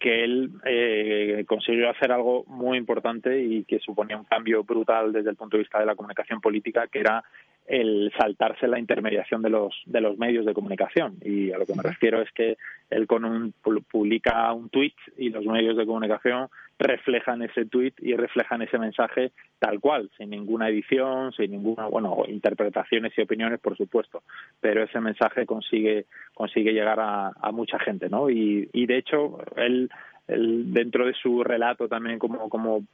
que 0.00 0.24
él 0.24 0.50
eh, 0.64 1.44
consiguió 1.46 1.90
hacer 1.90 2.10
algo 2.10 2.44
muy 2.46 2.78
importante 2.78 3.38
y 3.40 3.64
que 3.64 3.78
suponía 3.78 4.16
un 4.16 4.24
cambio 4.24 4.64
brutal 4.64 5.12
desde 5.12 5.30
el 5.30 5.36
punto 5.36 5.56
de 5.56 5.62
vista 5.62 5.78
de 5.78 5.84
la 5.84 5.94
comunicación 5.94 6.40
política, 6.40 6.88
que 6.88 7.00
era 7.00 7.22
el 7.66 8.10
saltarse 8.18 8.66
la 8.66 8.78
intermediación 8.78 9.42
de 9.42 9.50
los 9.50 9.74
de 9.84 10.00
los 10.00 10.16
medios 10.18 10.46
de 10.46 10.54
comunicación. 10.54 11.16
Y 11.22 11.52
a 11.52 11.58
lo 11.58 11.66
que 11.66 11.74
me 11.74 11.82
refiero 11.82 12.22
es 12.22 12.32
que 12.32 12.56
él 12.88 13.06
con 13.06 13.26
un 13.26 13.52
publica 13.92 14.50
un 14.54 14.70
tweet 14.70 14.94
y 15.18 15.28
los 15.28 15.44
medios 15.44 15.76
de 15.76 15.86
comunicación 15.86 16.48
reflejan 16.80 17.42
ese 17.42 17.66
tweet 17.66 17.92
y 17.98 18.16
reflejan 18.16 18.62
ese 18.62 18.78
mensaje 18.78 19.32
tal 19.58 19.80
cual 19.80 20.10
sin 20.16 20.30
ninguna 20.30 20.68
edición 20.70 21.30
sin 21.32 21.50
ninguna 21.50 21.86
bueno 21.86 22.24
interpretaciones 22.26 23.12
y 23.16 23.20
opiniones 23.20 23.60
por 23.60 23.76
supuesto 23.76 24.22
pero 24.60 24.82
ese 24.82 24.98
mensaje 24.98 25.44
consigue 25.44 26.06
consigue 26.34 26.72
llegar 26.72 26.98
a, 26.98 27.52
mucha 27.52 27.78
gente 27.78 28.08
no 28.08 28.30
y, 28.30 28.68
de 28.72 28.96
hecho 28.96 29.38
él 29.56 29.90
dentro 30.26 31.06
de 31.06 31.12
su 31.12 31.42
relato 31.44 31.88
también 31.88 32.18
como 32.18 32.48
como 32.48 32.84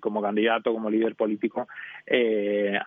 como 0.00 0.22
candidato 0.22 0.72
como 0.72 0.90
líder 0.90 1.14
político 1.14 1.68
eh, 2.06 2.78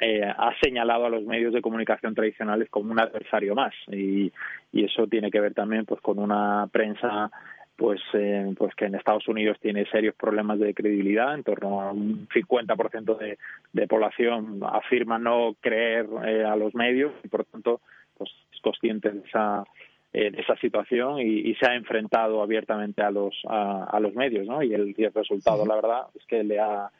eh, 0.00 0.24
ha 0.24 0.52
señalado 0.62 1.06
a 1.06 1.10
los 1.10 1.24
medios 1.24 1.52
de 1.52 1.60
comunicación 1.60 2.14
tradicionales 2.14 2.70
como 2.70 2.92
un 2.92 3.00
adversario 3.00 3.54
más. 3.54 3.74
Y, 3.90 4.32
y 4.72 4.84
eso 4.84 5.06
tiene 5.08 5.30
que 5.30 5.40
ver 5.40 5.54
también 5.54 5.84
pues 5.84 6.00
con 6.00 6.18
una 6.18 6.68
prensa 6.70 7.30
pues 7.78 8.00
eh, 8.12 8.52
pues 8.58 8.74
que 8.74 8.86
en 8.86 8.96
Estados 8.96 9.28
Unidos 9.28 9.56
tiene 9.62 9.86
serios 9.86 10.16
problemas 10.16 10.58
de 10.58 10.74
credibilidad 10.74 11.32
en 11.32 11.44
torno 11.44 11.80
a 11.80 11.92
un 11.92 12.26
50% 12.28 13.16
de, 13.16 13.38
de 13.72 13.86
población 13.86 14.60
afirma 14.64 15.16
no 15.20 15.54
creer 15.60 16.08
a 16.44 16.56
los 16.56 16.74
medios 16.74 17.12
y 17.22 17.28
por 17.28 17.44
tanto 17.44 17.80
pues 18.16 18.30
es 18.52 18.60
consciente 18.60 19.10
de 19.10 19.20
esa 19.20 19.64
eh, 20.12 20.32
de 20.32 20.40
esa 20.40 20.56
situación 20.56 21.20
y, 21.20 21.54
se 21.54 21.66
ha 21.66 21.76
enfrentado 21.76 22.42
abiertamente 22.42 23.00
a 23.00 23.12
los 23.12 23.32
a, 23.46 23.96
los 24.00 24.12
medios 24.14 24.44
no 24.46 24.60
y 24.60 24.74
el, 24.74 24.92
resultado 25.14 25.64
la 25.64 25.76
verdad 25.76 26.06
es 26.16 26.24
que 26.26 26.42
le 26.42 26.58
ha 26.58 26.90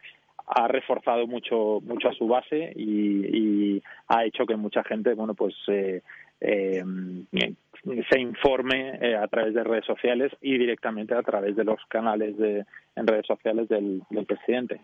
ha 0.46 0.68
reforzado 0.68 1.26
mucho 1.26 1.80
mucho 1.82 2.08
a 2.08 2.12
su 2.12 2.28
base 2.28 2.72
y, 2.76 3.82
ha 4.06 4.24
hecho 4.24 4.46
que 4.46 4.54
mucha 4.54 4.84
gente 4.84 5.14
bueno 5.14 5.34
pues 5.34 5.56
eh, 5.66 6.02
eh, 6.40 6.84
se 8.10 8.20
informe 8.20 9.16
a 9.16 9.26
través 9.28 9.54
de 9.54 9.64
redes 9.64 9.84
sociales 9.84 10.32
y 10.40 10.58
directamente 10.58 11.14
a 11.14 11.22
través 11.22 11.56
de 11.56 11.64
los 11.64 11.78
canales 11.88 12.36
de 12.36 12.64
en 12.96 13.06
redes 13.06 13.26
sociales 13.26 13.68
del 13.68 14.02
presidente 14.26 14.80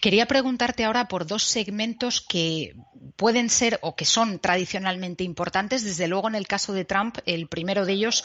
Quería 0.00 0.26
preguntarte 0.26 0.84
ahora 0.84 1.08
por 1.08 1.26
dos 1.26 1.42
segmentos 1.42 2.22
que 2.22 2.74
pueden 3.16 3.50
ser 3.50 3.78
o 3.82 3.94
que 3.94 4.06
son 4.06 4.38
tradicionalmente 4.38 5.24
importantes. 5.24 5.84
Desde 5.84 6.08
luego, 6.08 6.28
en 6.28 6.34
el 6.34 6.46
caso 6.46 6.72
de 6.72 6.86
Trump, 6.86 7.18
el 7.26 7.46
primero 7.46 7.84
de 7.84 7.92
ellos 7.92 8.24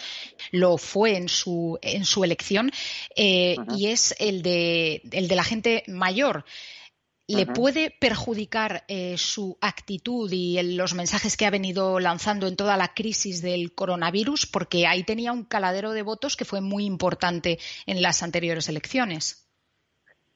lo 0.51 0.77
fue 0.77 1.17
en 1.17 1.27
su, 1.27 1.77
en 1.81 2.05
su 2.05 2.23
elección 2.23 2.71
eh, 3.15 3.57
y 3.75 3.87
es 3.87 4.15
el 4.19 4.41
de, 4.41 5.01
el 5.11 5.27
de 5.27 5.35
la 5.35 5.43
gente 5.43 5.83
mayor. 5.87 6.45
¿Le 7.31 7.45
puede 7.45 7.91
perjudicar 7.91 8.83
eh, 8.87 9.17
su 9.17 9.57
actitud 9.61 10.29
y 10.31 10.61
los 10.75 10.93
mensajes 10.93 11.37
que 11.37 11.45
ha 11.45 11.49
venido 11.49 11.99
lanzando 11.99 12.47
en 12.47 12.55
toda 12.55 12.77
la 12.77 12.93
crisis 12.93 13.41
del 13.41 13.73
coronavirus? 13.73 14.45
Porque 14.45 14.85
ahí 14.85 15.03
tenía 15.03 15.31
un 15.31 15.45
caladero 15.45 15.91
de 15.91 16.01
votos 16.01 16.35
que 16.35 16.45
fue 16.45 16.61
muy 16.61 16.85
importante 16.85 17.59
en 17.85 18.01
las 18.01 18.21
anteriores 18.23 18.67
elecciones 18.69 19.50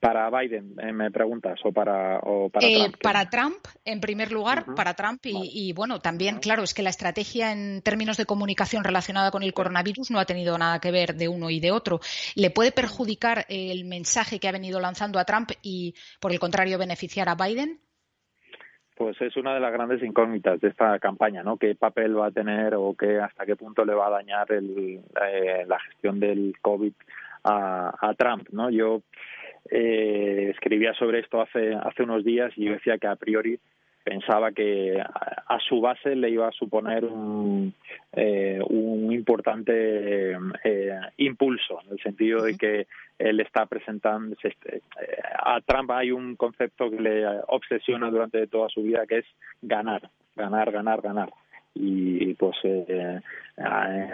Para 0.06 0.30
Biden, 0.30 0.76
eh, 0.80 0.94
me 0.94 1.10
preguntas, 1.10 1.60
o 1.64 1.72
para, 1.72 2.20
o 2.20 2.50
para 2.50 2.68
eh, 2.68 2.76
Trump. 2.76 2.98
Para 3.02 3.28
Trump, 3.28 3.58
en 3.84 4.00
primer 4.00 4.32
lugar, 4.32 4.66
para 4.76 4.94
Trump. 4.94 5.20
Y, 5.24 5.74
bueno, 5.74 6.00
también, 6.00 6.38
claro, 6.38 6.62
es 6.62 6.76
que 6.76 6.84
la 6.84 6.92
estrategia 6.92 7.52
en 7.52 7.82
términos 7.82 8.16
de 8.16 8.28
comunicación 8.28 8.84
relacionada 8.84 9.32
con 9.32 9.42
el 9.42 9.52
coronavirus 9.52 10.12
no 10.12 10.20
ha 10.20 10.26
tenido 10.26 10.60
nada 10.60 10.80
que 10.80 10.92
ver 10.92 11.16
de 11.16 11.28
uno 11.28 11.50
y 11.50 11.60
de 11.60 11.72
otro. 11.72 12.02
¿Le 12.36 12.52
puede 12.52 12.72
perjudicar 12.72 13.46
el 13.50 13.86
mensaje 13.86 14.40
que 14.40 14.48
ha 14.48 14.52
venido 14.52 14.80
lanzando 14.80 15.18
a 15.18 15.26
Trump 15.26 15.50
y, 15.64 15.96
por 16.20 16.32
el 16.32 16.38
contrario, 16.38 16.78
beneficiar 16.78 17.28
a 17.28 17.34
Biden? 17.34 17.80
Pues 18.96 19.20
es 19.22 19.36
una 19.38 19.56
de 19.56 19.60
las 19.60 19.74
grandes 19.74 20.04
incógnitas 20.04 20.62
de 20.62 20.68
esta 20.68 21.00
campaña, 21.00 21.42
¿no? 21.42 21.58
¿Qué 21.58 21.74
papel 21.74 22.16
va 22.16 22.28
a 22.28 22.32
tener 22.32 22.76
o 22.76 22.94
qué 22.94 23.20
hasta 23.20 23.44
qué 23.46 23.56
punto 23.56 23.84
le 23.84 23.96
va 23.96 24.08
a 24.08 24.12
dañar 24.12 24.52
el, 24.52 25.02
eh, 25.20 25.66
la 25.68 25.80
gestión 25.80 26.20
del 26.20 26.54
COVID 26.62 26.94
a, 27.44 27.94
a 28.00 28.14
Trump, 28.14 28.48
¿no? 28.52 28.70
Yo 28.70 29.02
eh, 29.70 30.50
escribía 30.54 30.94
sobre 30.94 31.20
esto 31.20 31.42
hace 31.42 31.74
hace 31.74 32.04
unos 32.04 32.24
días 32.24 32.52
y 32.56 32.66
yo 32.66 32.74
decía 32.74 32.98
que 32.98 33.08
a 33.08 33.16
priori 33.16 33.60
pensaba 34.06 34.52
que 34.52 35.02
a, 35.02 35.60
su 35.68 35.82
base 35.82 36.16
le 36.16 36.30
iba 36.30 36.48
a 36.48 36.52
suponer 36.52 37.04
un, 37.04 37.74
eh, 38.14 38.60
un 38.70 39.12
importante 39.12 40.38
eh, 40.64 41.00
impulso, 41.18 41.82
en 41.84 41.94
el 41.94 42.00
sentido 42.00 42.44
de 42.44 42.56
que 42.56 42.88
él 43.18 43.40
está 43.40 43.66
presentando, 43.66 44.36
eh, 44.44 44.82
a 45.44 45.60
Trump 45.62 45.90
hay 45.90 46.12
un 46.12 46.36
concepto 46.36 46.92
que 46.92 47.02
le 47.02 47.26
obsesiona 47.48 48.12
durante 48.12 48.46
toda 48.46 48.70
su 48.70 48.84
vida, 48.84 49.08
que 49.08 49.18
es 49.20 49.26
ganar, 49.64 50.08
ganar, 50.36 50.72
ganar, 50.72 51.02
ganar 51.02 51.30
y 51.76 52.34
pues 52.36 52.56
eh, 52.64 53.20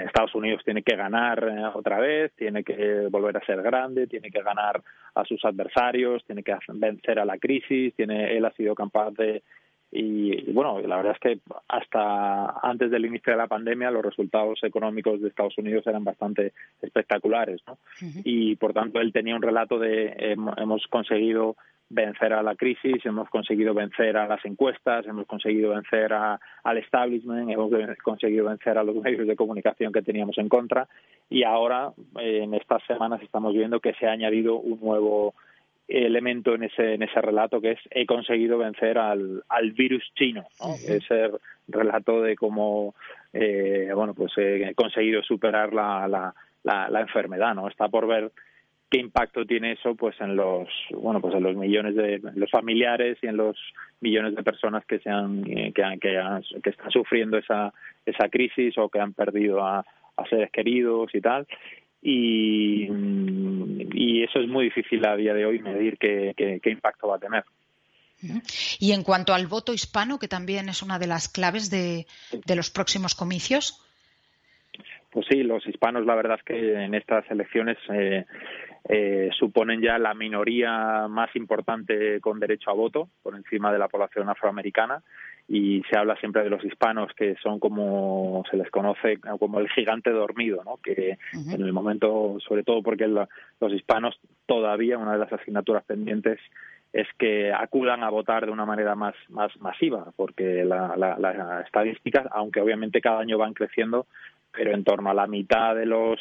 Estados 0.06 0.36
Unidos 0.36 0.62
tiene 0.64 0.84
que 0.84 0.96
ganar 0.96 1.44
eh, 1.44 1.66
otra 1.74 2.00
vez, 2.00 2.32
tiene 2.36 2.64
que 2.64 3.08
volver 3.10 3.38
a 3.38 3.46
ser 3.46 3.62
grande, 3.62 4.08
tiene 4.08 4.30
que 4.30 4.42
ganar 4.42 4.82
a 5.16 5.26
sus 5.26 5.44
adversarios, 5.46 6.24
tiene 6.26 6.44
que 6.44 6.56
vencer 6.74 7.20
a 7.20 7.26
la 7.26 7.38
crisis, 7.38 7.94
tiene 7.96 8.36
él 8.36 8.46
ha 8.46 8.52
sido 8.54 8.76
capaz 8.76 9.12
de 9.12 9.44
y, 9.92 10.52
bueno, 10.54 10.80
la 10.80 10.98
verdad 10.98 11.14
es 11.14 11.20
que 11.20 11.40
hasta 11.68 12.60
antes 12.62 12.90
del 12.92 13.06
inicio 13.06 13.34
de 13.34 13.38
la 13.38 13.48
pandemia 13.48 13.92
los 13.92 14.06
resultados 14.06 14.64
económicos 14.64 15.22
de 15.22 15.28
Estados 15.28 15.58
Unidos 15.58 15.86
eran 15.86 16.06
bastante 16.06 16.54
espectaculares, 16.82 17.62
¿no? 17.68 17.78
Y 18.24 18.56
por 18.56 18.74
tanto 18.74 19.02
él 19.02 19.12
tenía 19.12 19.36
un 19.36 19.42
relato 19.42 19.78
de 19.80 20.36
hemos 20.58 20.88
conseguido 20.88 21.58
vencer 21.90 22.32
a 22.32 22.42
la 22.42 22.56
crisis, 22.56 23.06
hemos 23.06 23.30
conseguido 23.30 23.74
vencer 23.74 24.16
a 24.16 24.28
las 24.28 24.44
encuestas, 24.46 25.06
hemos 25.06 25.28
conseguido 25.28 25.72
vencer 25.72 26.14
a, 26.14 26.40
al 26.64 26.78
establishment, 26.78 27.50
hemos 27.50 27.70
conseguido 28.02 28.46
vencer 28.46 28.78
a 28.78 28.84
los 28.84 28.96
medios 28.96 29.28
de 29.28 29.36
comunicación 29.36 29.92
que 29.92 30.02
teníamos 30.02 30.38
en 30.38 30.48
contra 30.48 30.88
y 31.30 31.44
ahora 31.44 31.92
en 32.18 32.54
estas 32.54 32.82
semanas 32.86 33.22
estamos 33.22 33.54
viendo 33.54 33.82
que 33.82 33.94
se 33.96 34.08
ha 34.08 34.12
añadido 34.12 34.56
un 34.56 34.80
nuevo 34.80 35.34
elemento 35.92 36.56
en 36.56 36.64
ese 36.64 36.94
en 36.94 37.04
ese 37.04 37.22
relato 37.22 37.60
que 37.60 37.72
es 37.72 37.80
he 37.90 38.06
conseguido 38.06 38.58
vencer 38.58 38.98
al, 38.98 39.44
al 39.50 39.72
virus 39.72 40.04
chino 40.16 40.46
ese 40.88 41.32
relato 41.68 42.22
de 42.22 42.36
cómo 42.36 42.96
eh, 43.34 43.92
bueno 43.94 44.14
pues 44.14 44.32
he 44.38 44.74
conseguido 44.76 45.22
superar 45.24 45.74
la, 45.74 46.08
la, 46.08 46.34
la, 46.64 46.90
la 46.90 47.02
enfermedad 47.02 47.54
no 47.54 47.68
está 47.68 47.90
por 47.90 48.08
ver 48.08 48.32
qué 48.90 49.00
impacto 49.00 49.46
tiene 49.46 49.74
eso 49.74 49.96
pues 49.96 50.20
en 50.22 50.36
los 50.36 50.68
bueno 50.92 51.20
pues 51.20 51.36
en 51.36 51.44
los 51.44 51.56
millones 51.56 51.96
de 51.96 52.22
los 52.36 52.50
familiares 52.50 53.18
y 53.22 53.28
en 53.28 53.38
los 53.38 53.58
millones 54.00 54.36
de 54.36 54.44
personas 54.44 54.86
que 54.86 55.00
se 55.00 55.10
han 55.10 55.44
que, 55.44 55.74
que, 55.74 56.20
que 56.64 56.70
están 56.70 56.92
sufriendo 56.92 57.38
esa 57.38 57.74
esa 58.06 58.30
crisis 58.30 58.78
o 58.78 58.90
que 58.90 59.00
han 59.00 59.14
perdido 59.14 59.62
a, 59.64 59.80
a 59.80 60.26
seres 60.30 60.52
queridos 60.52 61.14
y 61.14 61.22
tal 61.22 61.48
y, 62.02 62.88
y 63.94 64.24
eso 64.24 64.40
es 64.40 64.48
muy 64.48 64.66
difícil 64.66 65.06
a 65.06 65.16
día 65.16 65.34
de 65.34 65.46
hoy 65.46 65.60
medir 65.60 65.98
qué, 65.98 66.34
qué, 66.36 66.70
impacto 66.70 67.08
va 67.08 67.18
a 67.18 67.20
tener. 67.20 67.44
Y 68.80 68.92
en 68.92 69.04
cuanto 69.04 69.34
al 69.34 69.48
voto 69.48 69.74
hispano, 69.74 70.20
que 70.20 70.28
también 70.28 70.70
es 70.70 70.84
una 70.84 71.00
de 71.00 71.08
las 71.08 71.30
claves 71.30 71.70
de, 71.70 72.06
de 72.32 72.56
los 72.56 72.70
próximos 72.70 73.16
comicios. 73.16 73.84
Pues 75.12 75.26
sí, 75.30 75.44
los 75.44 75.66
hispanos, 75.68 76.06
la 76.06 76.16
verdad 76.16 76.38
es 76.38 76.44
que 76.44 76.84
en 76.84 76.94
estas 76.94 77.30
elecciones 77.30 77.78
eh, 77.90 78.26
eh, 78.88 79.30
suponen 79.38 79.82
ya 79.82 79.98
la 79.98 80.14
minoría 80.14 81.08
más 81.08 81.36
importante 81.36 82.22
con 82.22 82.40
derecho 82.40 82.70
a 82.70 82.74
voto, 82.74 83.10
por 83.22 83.36
encima 83.36 83.74
de 83.74 83.80
la 83.80 83.90
población 83.90 84.30
afroamericana 84.30 85.04
y 85.48 85.82
se 85.90 85.98
habla 85.98 86.16
siempre 86.18 86.44
de 86.44 86.50
los 86.50 86.64
hispanos 86.64 87.12
que 87.14 87.36
son 87.44 87.60
como 87.60 88.44
se 88.50 88.58
les 88.58 88.70
conoce 88.70 89.20
como 89.40 89.60
el 89.60 89.70
gigante 89.70 90.10
dormido, 90.12 90.64
¿no? 90.64 90.78
Que 90.78 91.18
en 91.34 91.62
el 91.62 91.74
momento, 91.74 92.38
sobre 92.48 92.64
todo 92.64 92.82
porque 92.82 93.08
los 93.08 93.74
hispanos 93.74 94.20
todavía 94.46 94.98
una 94.98 95.14
de 95.14 95.20
las 95.20 95.34
asignaturas 95.34 95.84
pendientes 95.84 96.40
es 96.94 97.08
que 97.18 97.54
acudan 97.54 98.04
a 98.04 98.10
votar 98.10 98.46
de 98.46 98.52
una 98.52 98.66
manera 98.66 98.96
más 98.96 99.16
más 99.30 99.56
masiva, 99.62 100.12
porque 100.16 100.66
la, 100.66 100.96
la, 100.98 101.18
la 101.18 101.62
estadísticas, 101.62 102.28
aunque 102.32 102.62
obviamente 102.62 103.02
cada 103.02 103.20
año 103.20 103.38
van 103.38 103.54
creciendo, 103.54 104.08
pero 104.52 104.74
en 104.74 104.84
torno 104.84 105.10
a 105.10 105.14
la 105.14 105.28
mitad 105.28 105.76
de 105.76 105.86
los 105.86 106.20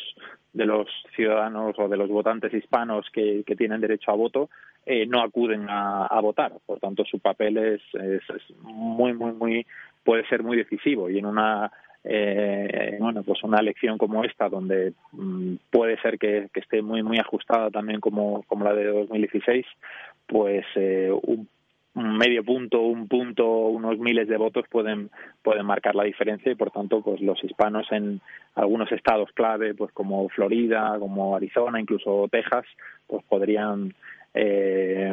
de 0.52 0.66
los 0.66 0.88
ciudadanos 1.14 1.76
o 1.78 1.88
de 1.88 1.96
los 1.96 2.08
votantes 2.08 2.52
hispanos 2.52 3.06
que, 3.12 3.44
que 3.46 3.56
tienen 3.56 3.80
derecho 3.80 4.10
a 4.10 4.16
voto 4.16 4.50
eh, 4.86 5.06
no 5.06 5.22
acuden 5.22 5.66
a, 5.68 6.06
a, 6.06 6.20
votar. 6.20 6.52
Por 6.66 6.78
tanto, 6.80 7.04
su 7.04 7.18
papel 7.18 7.58
es, 7.58 7.82
es, 7.94 8.22
muy, 8.62 9.12
muy, 9.12 9.32
muy, 9.32 9.66
puede 10.04 10.26
ser 10.28 10.42
muy 10.42 10.56
decisivo 10.56 11.10
y 11.10 11.18
en 11.18 11.26
una 11.26 11.70
eh, 12.02 12.96
bueno, 12.98 13.22
pues 13.22 13.42
una 13.44 13.58
elección 13.58 13.98
como 13.98 14.24
esta, 14.24 14.48
donde 14.48 14.94
mm, 15.12 15.56
puede 15.70 16.00
ser 16.00 16.18
que, 16.18 16.48
esté 16.54 16.80
muy, 16.80 17.02
muy 17.02 17.18
ajustada 17.18 17.70
también 17.70 18.00
como, 18.00 18.42
como 18.44 18.64
la 18.64 18.72
de 18.72 18.86
2016, 18.86 19.66
pues 20.26 20.64
eh, 20.76 21.12
un 21.22 21.46
un 21.94 22.16
medio 22.16 22.44
punto, 22.44 22.80
un 22.80 23.08
punto, 23.08 23.46
unos 23.48 23.98
miles 23.98 24.28
de 24.28 24.36
votos 24.36 24.64
pueden 24.70 25.10
pueden 25.42 25.66
marcar 25.66 25.94
la 25.94 26.04
diferencia 26.04 26.52
y 26.52 26.54
por 26.54 26.70
tanto 26.70 27.02
pues 27.02 27.20
los 27.20 27.42
hispanos 27.42 27.90
en 27.90 28.20
algunos 28.54 28.92
estados 28.92 29.30
clave 29.32 29.74
pues 29.74 29.92
como 29.92 30.28
Florida, 30.28 30.96
como 31.00 31.34
Arizona, 31.34 31.80
incluso 31.80 32.28
Texas, 32.30 32.64
pues 33.08 33.24
podrían 33.24 33.94
eh, 34.34 35.12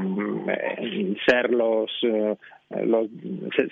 ser 1.26 1.52
los, 1.52 1.92
eh, 2.04 2.36
los 2.84 3.08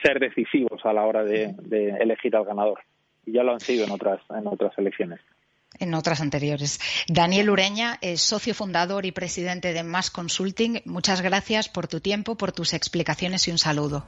ser 0.03 0.19
decisivos 0.19 0.85
a 0.85 0.93
la 0.93 1.05
hora 1.05 1.23
de, 1.23 1.53
de 1.61 1.89
elegir 1.99 2.35
al 2.35 2.45
ganador 2.45 2.79
y 3.25 3.33
ya 3.33 3.43
lo 3.43 3.53
han 3.53 3.59
sido 3.59 3.85
en 3.85 3.91
otras 3.91 4.21
en 4.29 4.47
otras 4.47 4.77
elecciones 4.77 5.19
en 5.79 5.93
otras 5.93 6.21
anteriores. 6.21 6.79
Daniel 7.07 7.49
Ureña 7.49 7.97
es 8.01 8.21
socio 8.21 8.53
fundador 8.53 9.05
y 9.05 9.11
presidente 9.11 9.73
de 9.73 9.83
Mass 9.83 10.09
Consulting. 10.09 10.81
Muchas 10.85 11.21
gracias 11.21 11.69
por 11.69 11.87
tu 11.87 11.99
tiempo, 11.99 12.35
por 12.35 12.51
tus 12.51 12.73
explicaciones 12.73 13.47
y 13.47 13.51
un 13.51 13.57
saludo. 13.57 14.05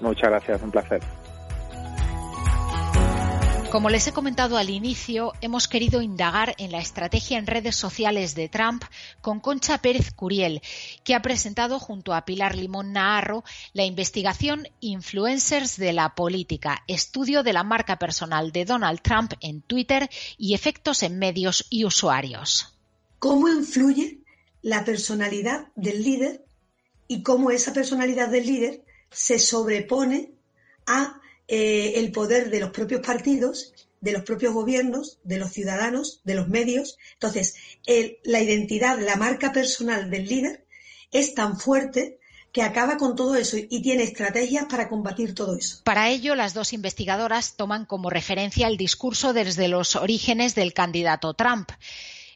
Muchas 0.00 0.30
gracias, 0.30 0.62
un 0.62 0.70
placer. 0.70 1.00
Como 3.76 3.90
les 3.90 4.06
he 4.06 4.12
comentado 4.14 4.56
al 4.56 4.70
inicio, 4.70 5.34
hemos 5.42 5.68
querido 5.68 6.00
indagar 6.00 6.54
en 6.56 6.72
la 6.72 6.78
estrategia 6.78 7.36
en 7.36 7.46
redes 7.46 7.76
sociales 7.76 8.34
de 8.34 8.48
Trump 8.48 8.82
con 9.20 9.38
Concha 9.38 9.76
Pérez 9.82 10.12
Curiel, 10.12 10.62
que 11.04 11.14
ha 11.14 11.20
presentado 11.20 11.78
junto 11.78 12.14
a 12.14 12.24
Pilar 12.24 12.56
Limón 12.56 12.94
Naharro 12.94 13.44
la 13.74 13.84
investigación 13.84 14.66
Influencers 14.80 15.76
de 15.76 15.92
la 15.92 16.14
Política, 16.14 16.84
estudio 16.88 17.42
de 17.42 17.52
la 17.52 17.64
marca 17.64 17.98
personal 17.98 18.50
de 18.50 18.64
Donald 18.64 19.02
Trump 19.02 19.34
en 19.42 19.60
Twitter 19.60 20.08
y 20.38 20.54
efectos 20.54 21.02
en 21.02 21.18
medios 21.18 21.66
y 21.68 21.84
usuarios. 21.84 22.78
¿Cómo 23.18 23.46
influye 23.46 24.20
la 24.62 24.86
personalidad 24.86 25.66
del 25.76 26.02
líder 26.02 26.46
y 27.08 27.22
cómo 27.22 27.50
esa 27.50 27.74
personalidad 27.74 28.30
del 28.30 28.46
líder 28.46 28.84
se 29.10 29.38
sobrepone 29.38 30.32
a 30.86 31.20
eh, 31.48 31.94
el 31.96 32.12
poder 32.12 32.50
de 32.50 32.60
los 32.60 32.70
propios 32.70 33.00
partidos, 33.00 33.72
de 34.00 34.12
los 34.12 34.22
propios 34.22 34.52
gobiernos, 34.52 35.18
de 35.24 35.38
los 35.38 35.52
ciudadanos, 35.52 36.20
de 36.24 36.34
los 36.34 36.48
medios. 36.48 36.98
Entonces, 37.14 37.54
la 38.24 38.40
identidad, 38.40 38.98
la 38.98 39.16
marca 39.16 39.52
personal 39.52 40.10
del 40.10 40.26
líder 40.26 40.64
es 41.10 41.34
tan 41.34 41.58
fuerte 41.58 42.18
que 42.56 42.62
acaba 42.62 42.96
con 42.96 43.16
todo 43.16 43.36
eso 43.36 43.58
y 43.58 43.82
tiene 43.82 44.02
estrategias 44.02 44.64
para 44.64 44.88
combatir 44.88 45.34
todo 45.34 45.56
eso. 45.58 45.80
Para 45.84 46.08
ello, 46.08 46.34
las 46.34 46.54
dos 46.54 46.72
investigadoras 46.72 47.54
toman 47.56 47.84
como 47.84 48.08
referencia 48.08 48.66
el 48.66 48.78
discurso 48.78 49.34
desde 49.34 49.68
los 49.68 49.94
orígenes 49.94 50.54
del 50.54 50.72
candidato 50.72 51.34
Trump. 51.34 51.70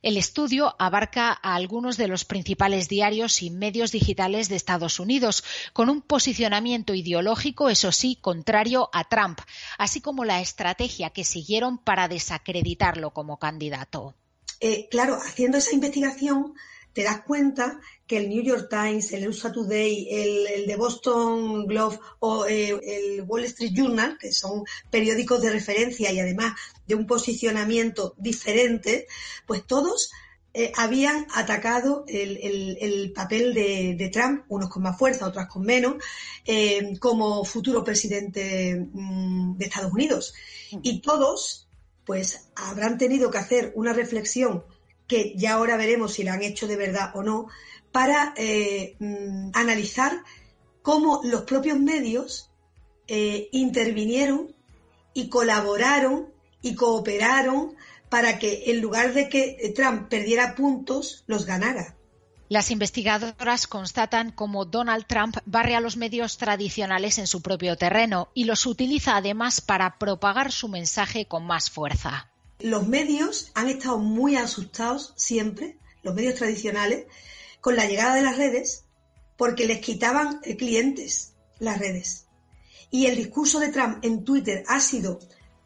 El 0.02 0.16
estudio 0.16 0.74
abarca 0.78 1.38
a 1.42 1.54
algunos 1.54 1.98
de 1.98 2.08
los 2.08 2.24
principales 2.24 2.88
diarios 2.88 3.42
y 3.42 3.50
medios 3.50 3.92
digitales 3.92 4.48
de 4.48 4.56
Estados 4.56 4.98
Unidos, 4.98 5.44
con 5.74 5.90
un 5.90 6.00
posicionamiento 6.00 6.94
ideológico, 6.94 7.68
eso 7.68 7.92
sí, 7.92 8.16
contrario 8.20 8.88
a 8.94 9.08
Trump, 9.08 9.40
así 9.76 10.00
como 10.00 10.24
la 10.24 10.40
estrategia 10.40 11.10
que 11.10 11.24
siguieron 11.24 11.76
para 11.76 12.08
desacreditarlo 12.08 13.10
como 13.10 13.38
candidato. 13.38 14.14
Eh, 14.60 14.88
claro, 14.90 15.16
haciendo 15.16 15.58
esa 15.58 15.74
investigación 15.74 16.54
te 16.92 17.04
das 17.04 17.22
cuenta 17.22 17.80
que 18.06 18.16
el 18.16 18.28
New 18.28 18.42
York 18.42 18.68
Times, 18.68 19.12
el 19.12 19.28
USA 19.28 19.52
Today, 19.52 20.08
el, 20.10 20.46
el 20.48 20.66
The 20.66 20.76
Boston 20.76 21.66
Globe 21.66 21.98
o 22.18 22.46
eh, 22.46 22.70
el 22.70 23.22
Wall 23.22 23.44
Street 23.44 23.72
Journal, 23.72 24.18
que 24.18 24.32
son 24.32 24.64
periódicos 24.90 25.40
de 25.40 25.50
referencia 25.50 26.10
y 26.10 26.18
además 26.18 26.54
de 26.90 26.96
un 26.96 27.06
posicionamiento 27.06 28.14
diferente, 28.18 29.06
pues 29.46 29.64
todos 29.64 30.10
eh, 30.52 30.72
habían 30.76 31.28
atacado 31.32 32.04
el, 32.08 33.12
papel 33.14 33.54
de, 33.54 34.10
Trump, 34.12 34.44
unos 34.48 34.68
con 34.68 34.82
más 34.82 34.98
fuerza, 34.98 35.28
otros 35.28 35.46
con 35.46 35.62
menos, 35.62 36.02
eh, 36.44 36.98
como 36.98 37.44
futuro 37.44 37.84
presidente 37.84 38.88
mm, 38.92 39.56
de 39.56 39.64
Estados 39.64 39.92
Unidos. 39.92 40.34
Y 40.82 41.00
todos, 41.00 41.68
pues, 42.04 42.48
habrán 42.56 42.98
tenido 42.98 43.30
que 43.30 43.38
hacer 43.38 43.72
una 43.76 43.92
reflexión 43.92 44.64
que 45.06 45.34
ya 45.36 45.54
ahora 45.54 45.76
veremos 45.76 46.14
si 46.14 46.24
la 46.24 46.32
han 46.34 46.42
hecho 46.42 46.66
de 46.66 46.76
verdad 46.76 47.12
o 47.14 47.22
no, 47.22 47.46
para 47.92 48.34
eh, 48.36 48.96
mm, 48.98 49.50
analizar 49.52 50.24
cómo 50.82 51.20
los 51.22 51.42
propios 51.42 51.78
medios 51.78 52.48
intervinieron 53.52 54.54
y 55.14 55.28
colaboraron 55.28 56.29
y 56.62 56.74
cooperaron 56.74 57.76
para 58.08 58.38
que 58.38 58.64
en 58.66 58.80
lugar 58.80 59.14
de 59.14 59.28
que 59.28 59.72
Trump 59.74 60.08
perdiera 60.08 60.54
puntos, 60.54 61.24
los 61.26 61.46
ganara. 61.46 61.96
Las 62.50 62.72
investigadoras 62.72 63.68
constatan 63.68 64.32
cómo 64.32 64.64
Donald 64.64 65.06
Trump 65.06 65.36
barre 65.46 65.76
a 65.76 65.80
los 65.80 65.96
medios 65.96 66.36
tradicionales 66.36 67.18
en 67.18 67.28
su 67.28 67.42
propio 67.42 67.76
terreno 67.76 68.28
y 68.34 68.42
los 68.42 68.66
utiliza 68.66 69.16
además 69.16 69.60
para 69.60 69.98
propagar 69.98 70.50
su 70.50 70.66
mensaje 70.66 71.26
con 71.26 71.46
más 71.46 71.70
fuerza. 71.70 72.28
Los 72.58 72.88
medios 72.88 73.52
han 73.54 73.68
estado 73.68 73.98
muy 73.98 74.34
asustados 74.34 75.14
siempre, 75.16 75.78
los 76.02 76.12
medios 76.12 76.34
tradicionales, 76.34 77.06
con 77.60 77.76
la 77.76 77.86
llegada 77.86 78.16
de 78.16 78.22
las 78.22 78.36
redes, 78.36 78.84
porque 79.36 79.66
les 79.66 79.78
quitaban 79.78 80.40
clientes 80.58 81.34
las 81.60 81.78
redes. 81.78 82.26
Y 82.90 83.06
el 83.06 83.16
discurso 83.16 83.60
de 83.60 83.68
Trump 83.68 84.04
en 84.04 84.24
Twitter 84.24 84.64
ha 84.66 84.80
sido 84.80 85.20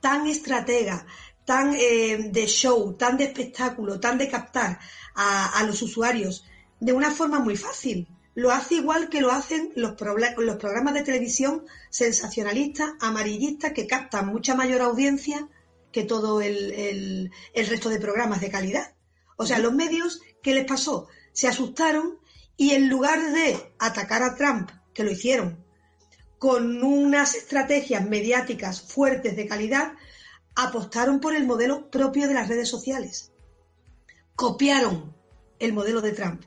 tan 0.04 0.26
estratega, 0.26 1.06
tan 1.46 1.74
eh, 1.74 2.28
de 2.30 2.46
show, 2.46 2.92
tan 2.92 3.16
de 3.16 3.24
espectáculo, 3.24 3.98
tan 3.98 4.18
de 4.18 4.28
captar 4.28 4.78
a, 5.14 5.62
los 5.66 5.80
usuarios 5.80 6.44
de 6.78 6.92
una 6.92 7.10
forma 7.10 7.38
muy 7.38 7.56
fácil. 7.56 8.06
Lo 8.34 8.50
hace 8.50 8.74
igual 8.74 9.08
que 9.08 9.22
lo 9.22 9.32
hacen 9.32 9.72
los, 9.76 9.92
programas 9.94 10.92
de 10.92 11.04
televisión 11.04 11.64
sensacionalistas, 11.88 12.90
amarillistas, 13.00 13.72
que 13.72 13.86
captan 13.86 14.26
mucha 14.26 14.54
mayor 14.54 14.82
audiencia 14.82 15.48
que 15.90 16.04
todo 16.04 16.42
el, 16.42 17.30
el 17.54 17.66
resto 17.66 17.88
de 17.88 17.98
programas 17.98 18.42
de 18.42 18.50
calidad. 18.50 18.92
O 19.36 19.46
sea, 19.46 19.58
los 19.58 19.72
medios, 19.72 20.20
¿qué 20.42 20.52
les 20.52 20.66
pasó? 20.66 21.08
Se 21.32 21.48
asustaron 21.48 22.18
y 22.58 22.72
en 22.72 22.90
lugar 22.90 23.32
de 23.32 23.72
atacar 23.78 24.22
a 24.22 24.34
Trump, 24.34 24.70
que 24.92 25.02
lo 25.02 25.12
hicieron, 25.12 25.63
con 26.44 26.84
unas 26.84 27.36
estrategias 27.36 28.06
mediáticas 28.06 28.82
fuertes 28.82 29.34
de 29.34 29.46
calidad, 29.46 29.94
apostaron 30.54 31.18
por 31.18 31.34
el 31.34 31.46
modelo 31.46 31.90
propio 31.90 32.28
de 32.28 32.34
las 32.34 32.48
redes 32.48 32.68
sociales. 32.68 33.32
Copiaron 34.36 35.16
el 35.58 35.72
modelo 35.72 36.02
de 36.02 36.12
Trump. 36.12 36.42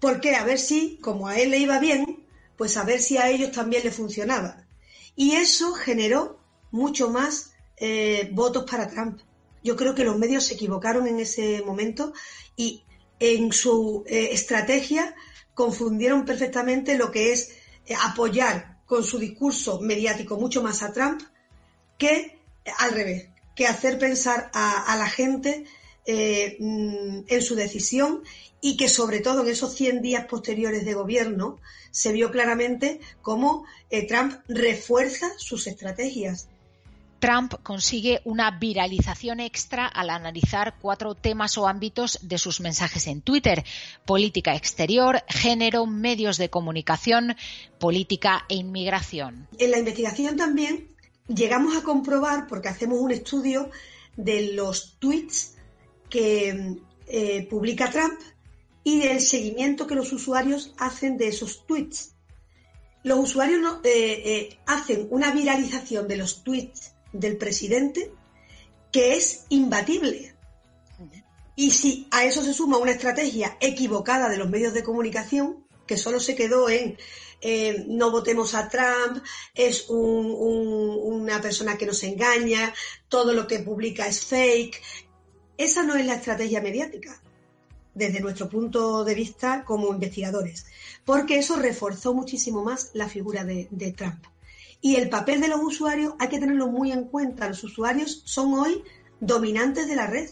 Porque 0.00 0.34
a 0.34 0.44
ver 0.44 0.58
si, 0.58 0.96
como 0.96 1.28
a 1.28 1.36
él 1.36 1.50
le 1.50 1.58
iba 1.58 1.78
bien, 1.78 2.26
pues 2.56 2.78
a 2.78 2.84
ver 2.84 3.02
si 3.02 3.18
a 3.18 3.28
ellos 3.28 3.52
también 3.52 3.84
le 3.84 3.90
funcionaba. 3.90 4.66
Y 5.14 5.32
eso 5.32 5.74
generó 5.74 6.40
mucho 6.70 7.10
más 7.10 7.52
eh, 7.76 8.30
votos 8.32 8.64
para 8.64 8.88
Trump. 8.88 9.20
Yo 9.62 9.76
creo 9.76 9.94
que 9.94 10.04
los 10.04 10.16
medios 10.16 10.46
se 10.46 10.54
equivocaron 10.54 11.06
en 11.06 11.20
ese 11.20 11.62
momento 11.66 12.14
y 12.56 12.82
en 13.20 13.52
su 13.52 14.04
eh, 14.06 14.30
estrategia 14.32 15.14
confundieron 15.52 16.24
perfectamente 16.24 16.96
lo 16.96 17.10
que 17.10 17.34
es 17.34 17.50
eh, 17.84 17.94
apoyar 17.94 18.71
con 18.92 19.04
su 19.04 19.18
discurso 19.18 19.80
mediático 19.80 20.36
mucho 20.36 20.62
más 20.62 20.82
a 20.82 20.92
Trump 20.92 21.22
que 21.96 22.38
al 22.76 22.92
revés, 22.92 23.30
que 23.56 23.66
hacer 23.66 23.98
pensar 23.98 24.50
a, 24.52 24.94
la 24.98 25.08
gente 25.08 25.64
eh, 26.04 26.58
mm, 26.60 27.20
en 27.26 27.40
su 27.40 27.54
decisión 27.54 28.22
y 28.60 28.76
que 28.76 28.90
sobre 28.90 29.20
todo 29.20 29.40
en 29.40 29.48
esos 29.48 29.74
100 29.76 30.02
días 30.02 30.26
posteriores 30.26 30.84
de 30.84 30.92
gobierno 30.92 31.58
se 31.90 32.12
vio 32.12 32.30
claramente 32.30 33.00
cómo 33.22 33.64
eh, 33.88 34.06
Trump 34.06 34.34
refuerza 34.46 35.30
sus 35.38 35.66
estrategias. 35.66 36.48
Trump 37.22 37.54
consigue 37.62 38.20
una 38.24 38.50
viralización 38.50 39.38
extra 39.38 39.86
al 39.86 40.10
analizar 40.10 40.74
cuatro 40.80 41.14
temas 41.14 41.56
o 41.56 41.68
ámbitos 41.68 42.18
de 42.22 42.36
sus 42.36 42.58
mensajes 42.60 43.06
en 43.06 43.22
Twitter. 43.22 43.64
Política 44.04 44.56
exterior, 44.56 45.22
género, 45.28 45.86
medios 45.86 46.36
de 46.36 46.50
comunicación, 46.50 47.36
política 47.78 48.44
e 48.48 48.56
inmigración. 48.56 49.46
En 49.56 49.70
la 49.70 49.78
investigación 49.78 50.36
también 50.36 50.88
llegamos 51.28 51.76
a 51.76 51.84
comprobar, 51.84 52.48
porque 52.48 52.70
hacemos 52.70 52.98
un 52.98 53.12
estudio 53.12 53.70
de 54.16 54.54
los 54.54 54.96
tweets 54.98 55.54
que 56.10 56.76
eh, 57.06 57.46
publica 57.48 57.88
Trump 57.88 58.18
y 58.82 58.98
del 58.98 59.20
seguimiento 59.20 59.86
que 59.86 59.94
los 59.94 60.12
usuarios 60.12 60.74
hacen 60.76 61.18
de 61.18 61.28
esos 61.28 61.64
tweets. 61.68 62.16
Los 63.04 63.20
usuarios 63.20 63.78
eh, 63.84 64.22
eh, 64.24 64.58
hacen 64.66 65.06
una 65.10 65.30
viralización 65.30 66.08
de 66.08 66.16
los 66.16 66.42
tweets 66.42 66.91
del 67.12 67.36
presidente 67.36 68.12
que 68.90 69.16
es 69.16 69.46
imbatible. 69.48 70.34
Y 71.54 71.70
si 71.70 72.08
a 72.10 72.24
eso 72.24 72.42
se 72.42 72.54
suma 72.54 72.78
una 72.78 72.92
estrategia 72.92 73.56
equivocada 73.60 74.28
de 74.28 74.38
los 74.38 74.48
medios 74.48 74.74
de 74.74 74.82
comunicación, 74.82 75.66
que 75.86 75.96
solo 75.96 76.20
se 76.20 76.34
quedó 76.34 76.68
en 76.68 76.96
eh, 77.44 77.84
no 77.88 78.12
votemos 78.12 78.54
a 78.54 78.68
Trump, 78.68 79.22
es 79.52 79.86
una 79.88 81.40
persona 81.40 81.76
que 81.76 81.86
nos 81.86 82.02
engaña, 82.04 82.72
todo 83.08 83.32
lo 83.32 83.48
que 83.48 83.58
publica 83.58 84.06
es 84.06 84.24
fake. 84.24 84.80
Esa 85.58 85.82
no 85.82 85.96
es 85.96 86.06
la 86.06 86.14
estrategia 86.14 86.60
mediática, 86.60 87.20
desde 87.94 88.20
nuestro 88.20 88.48
punto 88.48 89.04
de 89.04 89.16
vista 89.16 89.64
como 89.64 89.92
investigadores, 89.92 90.66
porque 91.04 91.38
eso 91.38 91.56
reforzó 91.56 92.14
muchísimo 92.14 92.62
más 92.62 92.90
la 92.94 93.08
figura 93.08 93.44
de, 93.44 93.94
Trump. 93.96 94.24
Y 94.84 94.96
el 94.96 95.08
papel 95.08 95.40
de 95.40 95.48
los 95.48 95.60
usuarios 95.62 96.14
hay 96.18 96.28
que 96.28 96.40
tenerlo 96.40 96.66
muy 96.66 96.90
en 96.90 97.04
cuenta. 97.04 97.48
Los 97.48 97.62
usuarios 97.62 98.22
son 98.26 98.52
hoy 98.54 98.82
dominantes 99.20 99.86
de 99.86 99.94
la 99.94 100.08
red. 100.08 100.28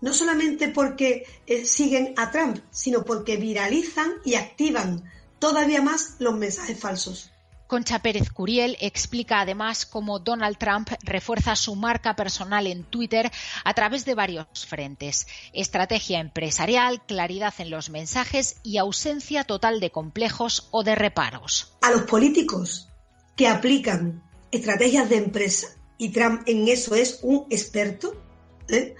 No 0.00 0.14
solamente 0.14 0.68
porque 0.68 1.26
eh, 1.46 1.66
siguen 1.66 2.14
a 2.16 2.32
Trump, 2.32 2.58
sino 2.70 3.04
porque 3.04 3.36
viralizan 3.36 4.10
y 4.24 4.34
activan 4.34 5.04
todavía 5.38 5.82
más 5.82 6.16
los 6.18 6.34
mensajes 6.34 6.80
falsos. 6.80 7.30
Concha 7.66 8.00
Pérez 8.00 8.30
Curiel 8.30 8.76
explica 8.80 9.40
además 9.40 9.86
cómo 9.86 10.18
Donald 10.18 10.58
Trump 10.58 10.90
refuerza 11.02 11.56
su 11.56 11.74
marca 11.74 12.16
personal 12.16 12.66
en 12.66 12.84
Twitter 12.84 13.30
a 13.64 13.74
través 13.74 14.04
de 14.04 14.14
varios 14.14 14.66
frentes. 14.66 15.26
Estrategia 15.52 16.20
empresarial, 16.20 17.04
claridad 17.06 17.54
en 17.58 17.70
los 17.70 17.88
mensajes 17.88 18.56
y 18.62 18.76
ausencia 18.78 19.44
total 19.44 19.80
de 19.80 19.90
complejos 19.90 20.68
o 20.70 20.84
de 20.84 20.94
reparos. 20.94 21.72
A 21.80 21.90
los 21.90 22.02
políticos 22.02 22.91
que 23.36 23.48
aplican 23.48 24.22
estrategias 24.50 25.08
de 25.08 25.16
empresa, 25.16 25.68
y 25.98 26.10
Trump 26.10 26.42
en 26.46 26.68
eso 26.68 26.94
es 26.94 27.20
un 27.22 27.46
experto, 27.50 28.20
¿eh? 28.68 28.94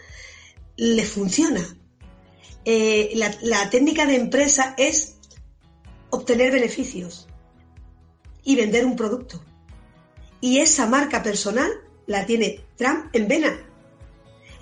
le 0.76 1.04
funciona. 1.04 1.76
Eh, 2.64 3.18
la 3.42 3.70
técnica 3.70 4.06
de 4.06 4.16
empresa 4.16 4.74
es 4.78 5.16
obtener 6.10 6.52
beneficios 6.52 7.26
y 8.44 8.56
vender 8.56 8.84
un 8.86 8.96
producto. 8.96 9.42
Y 10.40 10.58
esa 10.58 10.86
marca 10.86 11.22
personal 11.22 11.70
la 12.06 12.26
tiene 12.26 12.64
Trump 12.76 13.06
en 13.14 13.28
vena. 13.28 13.58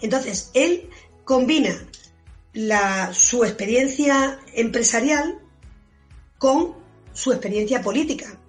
Entonces, 0.01 0.51
él 0.55 0.89
combina 1.25 1.87
su 3.13 3.45
experiencia 3.45 4.41
empresarial 4.55 5.41
con 6.39 6.75
su 7.13 7.33
experiencia 7.33 7.83
política. 7.83 8.40